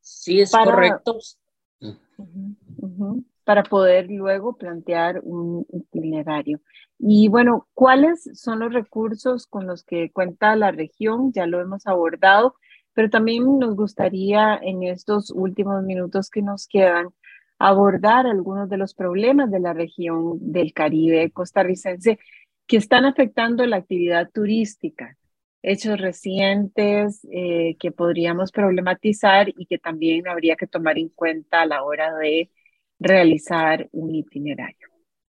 Sí, 0.00 0.40
es 0.40 0.50
correcto. 0.52 1.18
Uh 2.18 3.22
para 3.44 3.62
poder 3.62 4.10
luego 4.10 4.56
plantear 4.56 5.20
un 5.22 5.66
itinerario. 5.72 6.60
Y 6.98 7.28
bueno, 7.28 7.68
¿cuáles 7.74 8.28
son 8.34 8.60
los 8.60 8.72
recursos 8.72 9.46
con 9.46 9.66
los 9.66 9.84
que 9.84 10.10
cuenta 10.12 10.56
la 10.56 10.70
región? 10.70 11.32
Ya 11.32 11.46
lo 11.46 11.60
hemos 11.60 11.86
abordado, 11.86 12.54
pero 12.92 13.10
también 13.10 13.58
nos 13.58 13.74
gustaría 13.76 14.58
en 14.62 14.82
estos 14.82 15.30
últimos 15.30 15.82
minutos 15.82 16.30
que 16.30 16.42
nos 16.42 16.66
quedan 16.68 17.08
abordar 17.58 18.26
algunos 18.26 18.68
de 18.68 18.78
los 18.78 18.94
problemas 18.94 19.50
de 19.50 19.60
la 19.60 19.74
región 19.74 20.38
del 20.40 20.72
Caribe 20.72 21.30
costarricense 21.30 22.18
que 22.66 22.76
están 22.76 23.04
afectando 23.04 23.66
la 23.66 23.76
actividad 23.76 24.30
turística. 24.32 25.16
Hechos 25.62 26.00
recientes 26.00 27.26
eh, 27.30 27.76
que 27.78 27.92
podríamos 27.92 28.52
problematizar 28.52 29.50
y 29.50 29.66
que 29.66 29.78
también 29.78 30.26
habría 30.28 30.56
que 30.56 30.66
tomar 30.66 30.98
en 30.98 31.10
cuenta 31.10 31.62
a 31.62 31.66
la 31.66 31.82
hora 31.82 32.14
de 32.14 32.50
realizar 33.00 33.88
un 33.92 34.14
itinerario? 34.14 34.88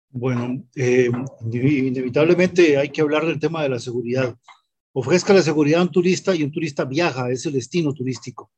Bueno, 0.08 0.64
eh, 0.74 1.10
inevitablemente 1.52 2.76
hay 2.76 2.88
que 2.88 3.00
hablar 3.00 3.26
del 3.26 3.38
tema 3.38 3.62
de 3.62 3.68
la 3.68 3.78
seguridad. 3.78 4.34
Ofrezca 4.92 5.32
la 5.32 5.42
seguridad 5.42 5.80
a 5.80 5.84
un 5.84 5.92
turista 5.92 6.34
y 6.34 6.42
un 6.42 6.50
turista 6.50 6.84
viaja, 6.84 7.30
es 7.30 7.46
el 7.46 7.52
destino 7.52 7.92
turístico. 7.92 8.50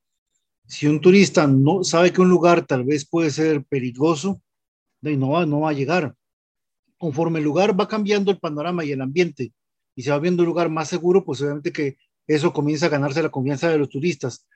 Si 0.67 0.87
un 0.87 1.01
turista 1.01 1.47
no 1.47 1.85
sabe 1.85 2.12
que 2.12 2.23
un 2.23 2.31
lugar 2.31 2.67
tal 2.67 2.85
vez 2.85 3.07
puede 3.07 3.31
ser 3.31 3.65
peligroso, 3.65 4.41
no 5.03 5.31
va, 5.31 5.45
no 5.45 5.61
va 5.61 5.71
a 5.71 5.75
llegar. 5.75 6.15
Conforme 6.97 7.41
el 7.41 7.45
lugar 7.45 7.79
va 7.79 7.88
cambiando 7.88 8.31
el 8.31 8.38
panorama 8.38 8.85
y 8.85 8.93
el 8.93 9.03
ambiente 9.03 9.53
y 9.95 10.03
se 10.03 10.11
va 10.11 10.21
viendo 10.21 10.43
un 10.43 10.49
lugar 10.49 10.71
más 10.71 10.88
seguro, 10.88 11.25
pues 11.25 11.43
obviamente 11.43 11.73
que 11.73 11.97
eso 12.27 12.53
comienza 12.53 12.87
a 12.87 12.91
ganarse 12.91 13.23
la 13.23 13.29
confianza 13.29 13.69
de 13.69 13.79
los 13.79 13.91
turistas. 13.91 14.47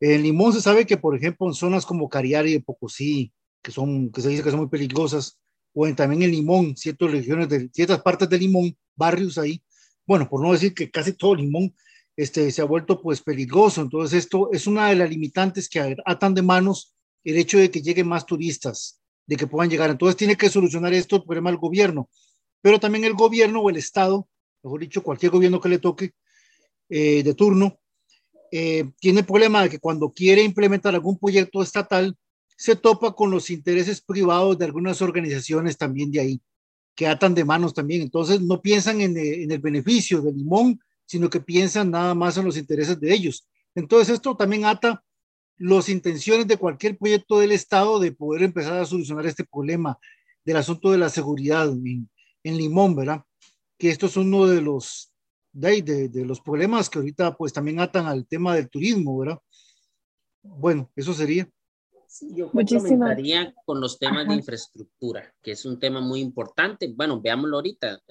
En 0.00 0.22
Limón 0.22 0.52
se 0.52 0.60
sabe 0.60 0.84
que, 0.84 0.96
por 0.96 1.16
ejemplo, 1.16 1.46
en 1.46 1.54
zonas 1.54 1.86
como 1.86 2.08
Cariari 2.08 2.54
y 2.54 2.58
Pocosí, 2.58 3.32
que, 3.62 3.70
son, 3.70 4.10
que 4.10 4.20
se 4.20 4.28
dice 4.28 4.42
que 4.42 4.50
son 4.50 4.60
muy 4.60 4.68
peligrosas, 4.68 5.38
o 5.74 5.86
en, 5.86 5.96
también 5.96 6.22
en 6.22 6.30
Limón, 6.30 6.76
ciertas 6.76 7.10
regiones 7.10 7.48
de 7.48 7.68
ciertas 7.72 8.02
partes 8.02 8.28
de 8.28 8.38
Limón, 8.38 8.76
barrios 8.94 9.38
ahí, 9.38 9.62
bueno, 10.06 10.28
por 10.28 10.42
no 10.42 10.52
decir 10.52 10.74
que 10.74 10.90
casi 10.90 11.12
todo 11.12 11.34
Limón 11.34 11.74
este, 12.16 12.50
se 12.50 12.60
ha 12.60 12.64
vuelto 12.64 13.00
pues 13.00 13.22
peligroso. 13.22 13.80
Entonces 13.80 14.24
esto 14.24 14.50
es 14.52 14.66
una 14.66 14.88
de 14.88 14.96
las 14.96 15.08
limitantes 15.08 15.68
que 15.68 15.96
atan 16.04 16.34
de 16.34 16.42
manos 16.42 16.94
el 17.24 17.36
hecho 17.36 17.58
de 17.58 17.70
que 17.70 17.80
lleguen 17.80 18.08
más 18.08 18.26
turistas, 18.26 19.00
de 19.26 19.36
que 19.36 19.46
puedan 19.46 19.70
llegar. 19.70 19.90
Entonces 19.90 20.16
tiene 20.16 20.36
que 20.36 20.48
solucionar 20.48 20.92
esto 20.92 21.16
el 21.16 21.24
problema 21.24 21.50
del 21.50 21.58
gobierno, 21.58 22.08
pero 22.60 22.80
también 22.80 23.04
el 23.04 23.14
gobierno 23.14 23.60
o 23.60 23.70
el 23.70 23.76
Estado, 23.76 24.28
mejor 24.62 24.80
dicho, 24.80 25.02
cualquier 25.02 25.32
gobierno 25.32 25.60
que 25.60 25.68
le 25.68 25.78
toque 25.78 26.12
eh, 26.88 27.22
de 27.22 27.34
turno, 27.34 27.78
eh, 28.50 28.90
tiene 29.00 29.20
el 29.20 29.26
problema 29.26 29.62
de 29.62 29.70
que 29.70 29.78
cuando 29.78 30.12
quiere 30.12 30.42
implementar 30.42 30.94
algún 30.94 31.18
proyecto 31.18 31.62
estatal, 31.62 32.14
se 32.62 32.76
topa 32.76 33.12
con 33.12 33.32
los 33.32 33.50
intereses 33.50 34.00
privados 34.00 34.56
de 34.56 34.66
algunas 34.66 35.02
organizaciones 35.02 35.76
también 35.76 36.12
de 36.12 36.20
ahí, 36.20 36.40
que 36.94 37.08
atan 37.08 37.34
de 37.34 37.44
manos 37.44 37.74
también. 37.74 38.02
Entonces 38.02 38.40
no 38.40 38.62
piensan 38.62 39.00
en, 39.00 39.16
eh, 39.16 39.42
el 39.50 39.58
beneficio 39.58 40.22
del 40.22 40.36
limón, 40.36 40.78
sino 41.04 41.28
que 41.28 41.40
piensan 41.40 41.90
nada 41.90 42.14
más 42.14 42.36
en 42.36 42.44
los 42.44 42.56
intereses 42.56 43.00
de 43.00 43.12
ellos. 43.12 43.48
Entonces 43.74 44.14
esto 44.14 44.36
también 44.36 44.64
ata 44.64 45.02
las 45.58 45.88
intenciones 45.88 46.46
de 46.46 46.56
cualquier 46.56 46.96
proyecto 46.96 47.40
del 47.40 47.50
Estado 47.50 47.98
de 47.98 48.12
poder 48.12 48.44
empezar 48.44 48.78
a 48.78 48.86
solucionar 48.86 49.26
este 49.26 49.42
problema 49.42 49.98
del 50.44 50.58
asunto 50.58 50.92
de 50.92 50.98
la 50.98 51.08
seguridad 51.08 51.68
en, 51.68 52.08
Limón, 52.44 52.94
¿verdad? 52.94 53.24
Que 53.76 53.90
esto 53.90 54.06
es 54.06 54.16
uno 54.16 54.46
de 54.46 54.62
los, 54.62 55.12
de, 55.50 55.82
de, 55.82 56.24
los 56.24 56.40
problemas 56.40 56.88
que 56.88 57.00
ahorita 57.00 57.36
pues 57.36 57.52
también 57.52 57.80
atan 57.80 58.06
al 58.06 58.24
tema 58.24 58.54
del 58.54 58.70
turismo, 58.70 59.18
¿verdad? 59.18 59.40
Bueno, 60.42 60.92
eso 60.94 61.12
sería. 61.12 61.50
Sí, 62.12 62.30
yo 62.34 62.50
complementaría 62.50 63.54
con 63.64 63.80
los 63.80 63.98
temas 63.98 64.28
de 64.28 64.34
infraestructura, 64.34 65.32
que 65.40 65.52
es 65.52 65.64
un 65.64 65.78
tema 65.78 66.02
muy 66.02 66.20
importante. 66.20 66.92
Bueno, 66.94 67.22
veámoslo 67.22 67.56
ahorita. 67.56 68.02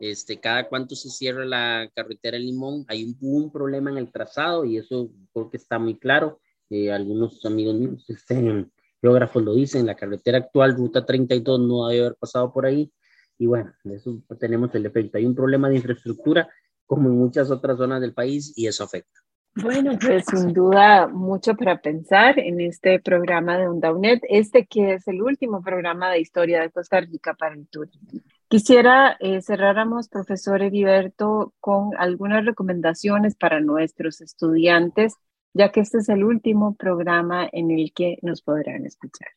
Este, 0.00 0.40
cada 0.40 0.66
cuánto 0.66 0.96
se 0.96 1.10
cierra 1.10 1.44
la 1.44 1.90
carretera 1.94 2.38
Limón, 2.38 2.86
hay 2.88 3.04
un, 3.04 3.18
un 3.20 3.52
problema 3.52 3.90
en 3.90 3.98
el 3.98 4.10
trazado 4.10 4.64
y 4.64 4.78
eso 4.78 5.10
creo 5.34 5.50
que 5.50 5.58
está 5.58 5.78
muy 5.78 5.98
claro. 5.98 6.40
Eh, 6.70 6.90
algunos 6.90 7.44
amigos 7.44 7.74
míos, 7.74 8.06
este, 8.08 8.66
geógrafos 9.02 9.42
lo 9.42 9.54
dicen, 9.54 9.84
la 9.84 9.94
carretera 9.94 10.38
actual, 10.38 10.74
ruta 10.74 11.04
32, 11.04 11.60
no 11.60 11.88
debe 11.88 12.06
haber 12.06 12.16
pasado 12.16 12.50
por 12.50 12.64
ahí. 12.64 12.90
Y 13.36 13.44
bueno, 13.44 13.74
eso 13.84 14.22
tenemos 14.40 14.74
el 14.74 14.86
efecto. 14.86 15.18
Hay 15.18 15.26
un 15.26 15.34
problema 15.34 15.68
de 15.68 15.76
infraestructura 15.76 16.48
como 16.86 17.10
en 17.10 17.18
muchas 17.18 17.50
otras 17.50 17.76
zonas 17.76 18.00
del 18.00 18.14
país 18.14 18.54
y 18.56 18.68
eso 18.68 18.84
afecta. 18.84 19.23
Bueno, 19.56 19.96
pues 20.00 20.24
sin 20.26 20.52
duda 20.52 21.06
mucho 21.06 21.54
para 21.54 21.80
pensar 21.80 22.40
en 22.40 22.60
este 22.60 22.98
programa 22.98 23.56
de 23.56 23.68
UNDAUNET, 23.68 24.22
este 24.28 24.66
que 24.66 24.94
es 24.94 25.06
el 25.06 25.22
último 25.22 25.62
programa 25.62 26.10
de 26.10 26.20
historia 26.20 26.60
de 26.60 26.70
Costa 26.70 27.00
Rica 27.00 27.34
para 27.34 27.54
el 27.54 27.68
turismo. 27.68 28.20
Quisiera 28.48 29.16
eh, 29.20 29.42
cerráramos, 29.42 30.08
profesor 30.08 30.60
Heriberto, 30.60 31.54
con 31.60 31.90
algunas 31.98 32.44
recomendaciones 32.44 33.36
para 33.36 33.60
nuestros 33.60 34.20
estudiantes, 34.20 35.14
ya 35.52 35.70
que 35.70 35.80
este 35.80 35.98
es 35.98 36.08
el 36.08 36.24
último 36.24 36.74
programa 36.74 37.48
en 37.52 37.70
el 37.70 37.92
que 37.92 38.18
nos 38.22 38.42
podrán 38.42 38.84
escuchar. 38.86 39.28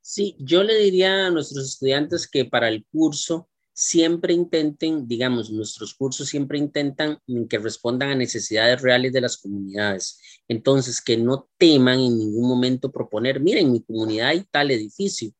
Sí, 0.00 0.36
yo 0.38 0.62
le 0.62 0.76
diría 0.78 1.26
a 1.26 1.30
nuestros 1.30 1.66
estudiantes 1.66 2.26
que 2.26 2.46
para 2.46 2.68
el 2.68 2.86
curso 2.90 3.49
siempre 3.72 4.34
intenten, 4.34 5.06
digamos, 5.06 5.50
nuestros 5.50 5.94
cursos 5.94 6.28
siempre 6.28 6.58
intentan 6.58 7.18
que 7.48 7.58
respondan 7.58 8.10
a 8.10 8.14
necesidades 8.14 8.82
reales 8.82 9.12
de 9.12 9.20
las 9.20 9.38
comunidades. 9.38 10.20
Entonces, 10.48 11.00
que 11.00 11.16
no 11.16 11.48
teman 11.56 11.98
en 12.00 12.18
ningún 12.18 12.48
momento 12.48 12.90
proponer, 12.90 13.40
miren, 13.40 13.72
mi 13.72 13.82
comunidad 13.82 14.28
hay 14.28 14.44
tal 14.50 14.70
edificio. 14.70 15.32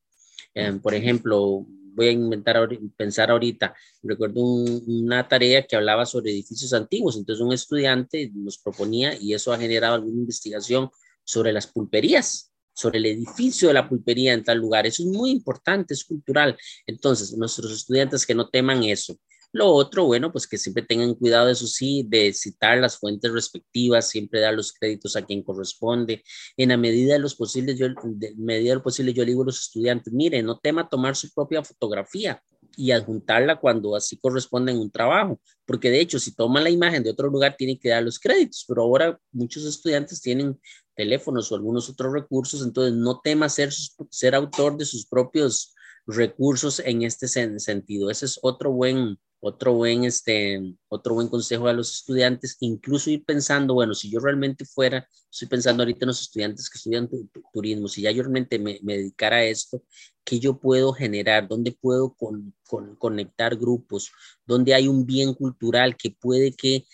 Eh, 0.53 0.73
por 0.81 0.93
ejemplo, 0.93 1.65
voy 1.93 2.07
a 2.07 2.11
inventar, 2.11 2.69
pensar 2.97 3.31
ahorita, 3.31 3.75
recuerdo 4.01 4.41
una 4.41 5.27
tarea 5.27 5.65
que 5.65 5.75
hablaba 5.75 6.05
sobre 6.05 6.31
edificios 6.31 6.73
antiguos, 6.73 7.17
entonces 7.17 7.43
un 7.43 7.53
estudiante 7.53 8.31
nos 8.33 8.57
proponía 8.57 9.15
y 9.19 9.33
eso 9.33 9.51
ha 9.53 9.57
generado 9.57 9.95
alguna 9.95 10.21
investigación 10.21 10.89
sobre 11.23 11.53
las 11.53 11.67
pulperías 11.67 12.50
sobre 12.73 12.99
el 12.99 13.05
edificio 13.05 13.67
de 13.67 13.73
la 13.73 13.87
pulpería 13.87 14.33
en 14.33 14.43
tal 14.43 14.57
lugar. 14.57 14.85
Eso 14.85 15.03
es 15.03 15.09
muy 15.09 15.31
importante, 15.31 15.93
es 15.93 16.03
cultural. 16.03 16.57
Entonces, 16.85 17.35
nuestros 17.37 17.71
estudiantes 17.71 18.25
que 18.25 18.35
no 18.35 18.49
teman 18.49 18.83
eso. 18.83 19.17
Lo 19.53 19.67
otro, 19.67 20.05
bueno, 20.05 20.31
pues 20.31 20.47
que 20.47 20.57
siempre 20.57 20.83
tengan 20.83 21.13
cuidado, 21.15 21.49
eso 21.49 21.67
sí, 21.67 22.05
de 22.07 22.31
citar 22.33 22.77
las 22.77 22.97
fuentes 22.97 23.31
respectivas, 23.33 24.07
siempre 24.09 24.39
dar 24.39 24.53
los 24.53 24.71
créditos 24.71 25.17
a 25.17 25.25
quien 25.25 25.43
corresponde. 25.43 26.23
En 26.55 26.69
la 26.69 26.77
medida 26.77 27.13
de 27.13 27.19
los 27.19 27.35
posibles, 27.35 27.77
yo, 27.77 27.87
de 28.03 28.33
medida 28.37 28.69
de 28.69 28.75
lo 28.75 28.83
posible, 28.83 29.13
yo 29.13 29.25
digo 29.25 29.43
a 29.43 29.47
los 29.47 29.59
estudiantes, 29.59 30.13
miren, 30.13 30.45
no 30.45 30.57
tema 30.57 30.87
tomar 30.87 31.17
su 31.17 31.29
propia 31.33 31.63
fotografía 31.63 32.41
y 32.77 32.91
adjuntarla 32.91 33.59
cuando 33.59 33.95
así 33.95 34.17
corresponde 34.17 34.71
en 34.71 34.79
un 34.79 34.89
trabajo, 34.89 35.41
porque 35.65 35.89
de 35.89 35.99
hecho, 35.99 36.17
si 36.17 36.33
toman 36.33 36.63
la 36.63 36.69
imagen 36.69 37.03
de 37.03 37.09
otro 37.09 37.29
lugar, 37.29 37.55
tienen 37.57 37.77
que 37.77 37.89
dar 37.89 38.03
los 38.03 38.19
créditos, 38.19 38.63
pero 38.65 38.83
ahora 38.83 39.19
muchos 39.33 39.65
estudiantes 39.65 40.21
tienen 40.21 40.57
teléfonos 41.01 41.51
o 41.51 41.55
algunos 41.55 41.89
otros 41.89 42.13
recursos, 42.13 42.61
entonces 42.61 42.93
no 42.93 43.21
tema 43.21 43.49
ser, 43.49 43.71
ser 44.11 44.35
autor 44.35 44.77
de 44.77 44.85
sus 44.85 45.07
propios 45.07 45.73
recursos 46.05 46.79
en 46.79 47.01
este 47.01 47.27
sentido. 47.27 48.11
Ese 48.11 48.27
es 48.27 48.37
otro 48.43 48.71
buen, 48.71 49.17
otro 49.39 49.73
buen, 49.73 50.03
este, 50.03 50.61
otro 50.89 51.15
buen 51.15 51.27
consejo 51.27 51.67
a 51.67 51.73
los 51.73 51.91
estudiantes, 51.91 52.55
incluso 52.59 53.09
ir 53.09 53.25
pensando, 53.25 53.73
bueno, 53.73 53.95
si 53.95 54.11
yo 54.11 54.19
realmente 54.19 54.63
fuera, 54.63 55.07
estoy 55.31 55.47
pensando 55.47 55.81
ahorita 55.81 56.05
en 56.05 56.09
los 56.09 56.21
estudiantes 56.21 56.69
que 56.69 56.77
estudian 56.77 57.09
turismo, 57.51 57.87
si 57.87 58.03
ya 58.03 58.11
yo 58.11 58.21
realmente 58.21 58.59
me, 58.59 58.79
dedicara 58.83 59.37
a 59.37 59.45
esto, 59.45 59.81
¿qué 60.23 60.39
yo 60.39 60.59
puedo 60.59 60.93
generar? 60.93 61.47
¿Dónde 61.47 61.71
puedo 61.71 62.13
con, 62.13 62.53
conectar 62.99 63.55
grupos? 63.55 64.11
¿Dónde 64.45 64.75
hay 64.75 64.87
un 64.87 65.07
bien 65.07 65.33
cultural 65.33 65.97
que 65.97 66.11
puede 66.11 66.51
que 66.51 66.85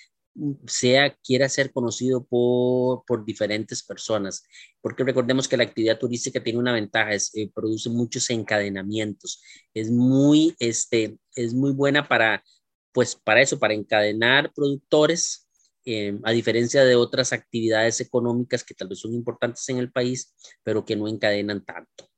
sea, 0.67 1.15
quiera 1.23 1.49
ser 1.49 1.71
conocido 1.71 2.25
por, 2.25 3.03
por, 3.05 3.25
diferentes 3.25 3.83
personas, 3.83 4.43
porque 4.81 5.03
recordemos 5.03 5.47
que 5.47 5.57
la 5.57 5.63
actividad 5.63 5.97
turística 5.97 6.43
tiene 6.43 6.59
una 6.59 6.73
ventaja, 6.73 7.13
es, 7.13 7.31
eh, 7.35 7.49
produce 7.53 7.89
muchos 7.89 8.29
encadenamientos, 8.29 9.41
es 9.73 9.91
muy, 9.91 10.55
este, 10.59 11.17
es 11.35 11.53
muy 11.53 11.71
buena 11.71 12.07
para, 12.07 12.43
pues 12.91 13.15
para 13.15 13.41
eso, 13.41 13.59
para 13.59 13.73
encadenar 13.73 14.51
productores, 14.53 15.47
eh, 15.85 16.19
a 16.23 16.31
diferencia 16.31 16.83
de 16.83 16.95
otras 16.95 17.31
actividades 17.31 18.01
económicas 18.01 18.63
que 18.63 18.73
tal 18.73 18.89
vez 18.89 18.99
son 18.99 19.13
importantes 19.13 19.67
en 19.69 19.77
el 19.77 19.91
país, 19.91 20.35
pero 20.63 20.83
que 20.83 20.97
no 20.97 21.07
encadenan 21.07 21.63
tanto. 21.63 22.09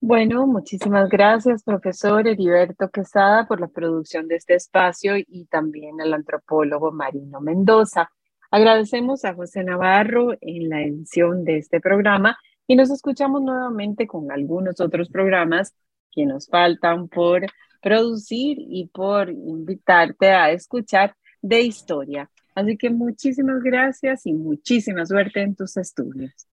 Bueno, 0.00 0.46
muchísimas 0.46 1.08
gracias, 1.08 1.64
profesor 1.64 2.28
Heriberto 2.28 2.88
Quesada, 2.88 3.48
por 3.48 3.60
la 3.60 3.66
producción 3.66 4.28
de 4.28 4.36
este 4.36 4.54
espacio 4.54 5.14
y 5.16 5.46
también 5.46 6.00
al 6.00 6.14
antropólogo 6.14 6.92
Marino 6.92 7.40
Mendoza. 7.40 8.08
Agradecemos 8.52 9.24
a 9.24 9.34
José 9.34 9.64
Navarro 9.64 10.34
en 10.40 10.68
la 10.68 10.82
edición 10.82 11.44
de 11.44 11.58
este 11.58 11.80
programa 11.80 12.38
y 12.68 12.76
nos 12.76 12.90
escuchamos 12.90 13.42
nuevamente 13.42 14.06
con 14.06 14.30
algunos 14.30 14.80
otros 14.80 15.08
programas 15.08 15.74
que 16.12 16.24
nos 16.26 16.46
faltan 16.46 17.08
por 17.08 17.46
producir 17.82 18.56
y 18.60 18.86
por 18.94 19.30
invitarte 19.30 20.30
a 20.30 20.52
escuchar 20.52 21.16
de 21.42 21.62
historia. 21.62 22.30
Así 22.54 22.76
que 22.76 22.90
muchísimas 22.90 23.62
gracias 23.64 24.26
y 24.26 24.32
muchísima 24.32 25.04
suerte 25.04 25.42
en 25.42 25.56
tus 25.56 25.76
estudios. 25.76 26.46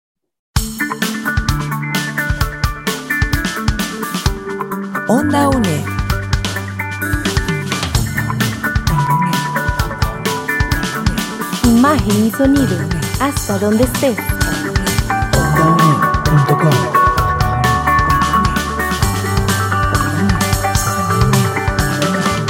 Onda 5.06 5.50
UNED. 5.50 5.84
Imagen 11.64 12.24
y 12.24 12.30
sonido, 12.30 12.78
hasta 13.20 13.58
donde 13.58 13.84
estés. 13.84 14.16
OndaUNED.com 15.36 16.70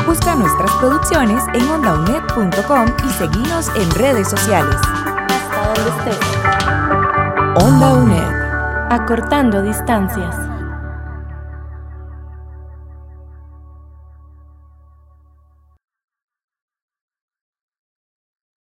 Busca 0.07 0.37
nuestras 0.37 0.71
producciones 0.75 1.43
en 1.55 1.69
ondaunet.com 1.69 2.87
y 3.05 3.11
seguinos 3.15 3.69
en 3.75 3.91
redes 3.97 4.29
sociales. 4.29 4.77
Hasta 4.77 5.75
donde 5.75 5.91
estés. 5.91 7.65
Onda 7.65 7.95
UNED. 7.95 8.93
Acortando 8.93 9.61
distancias. 9.61 10.44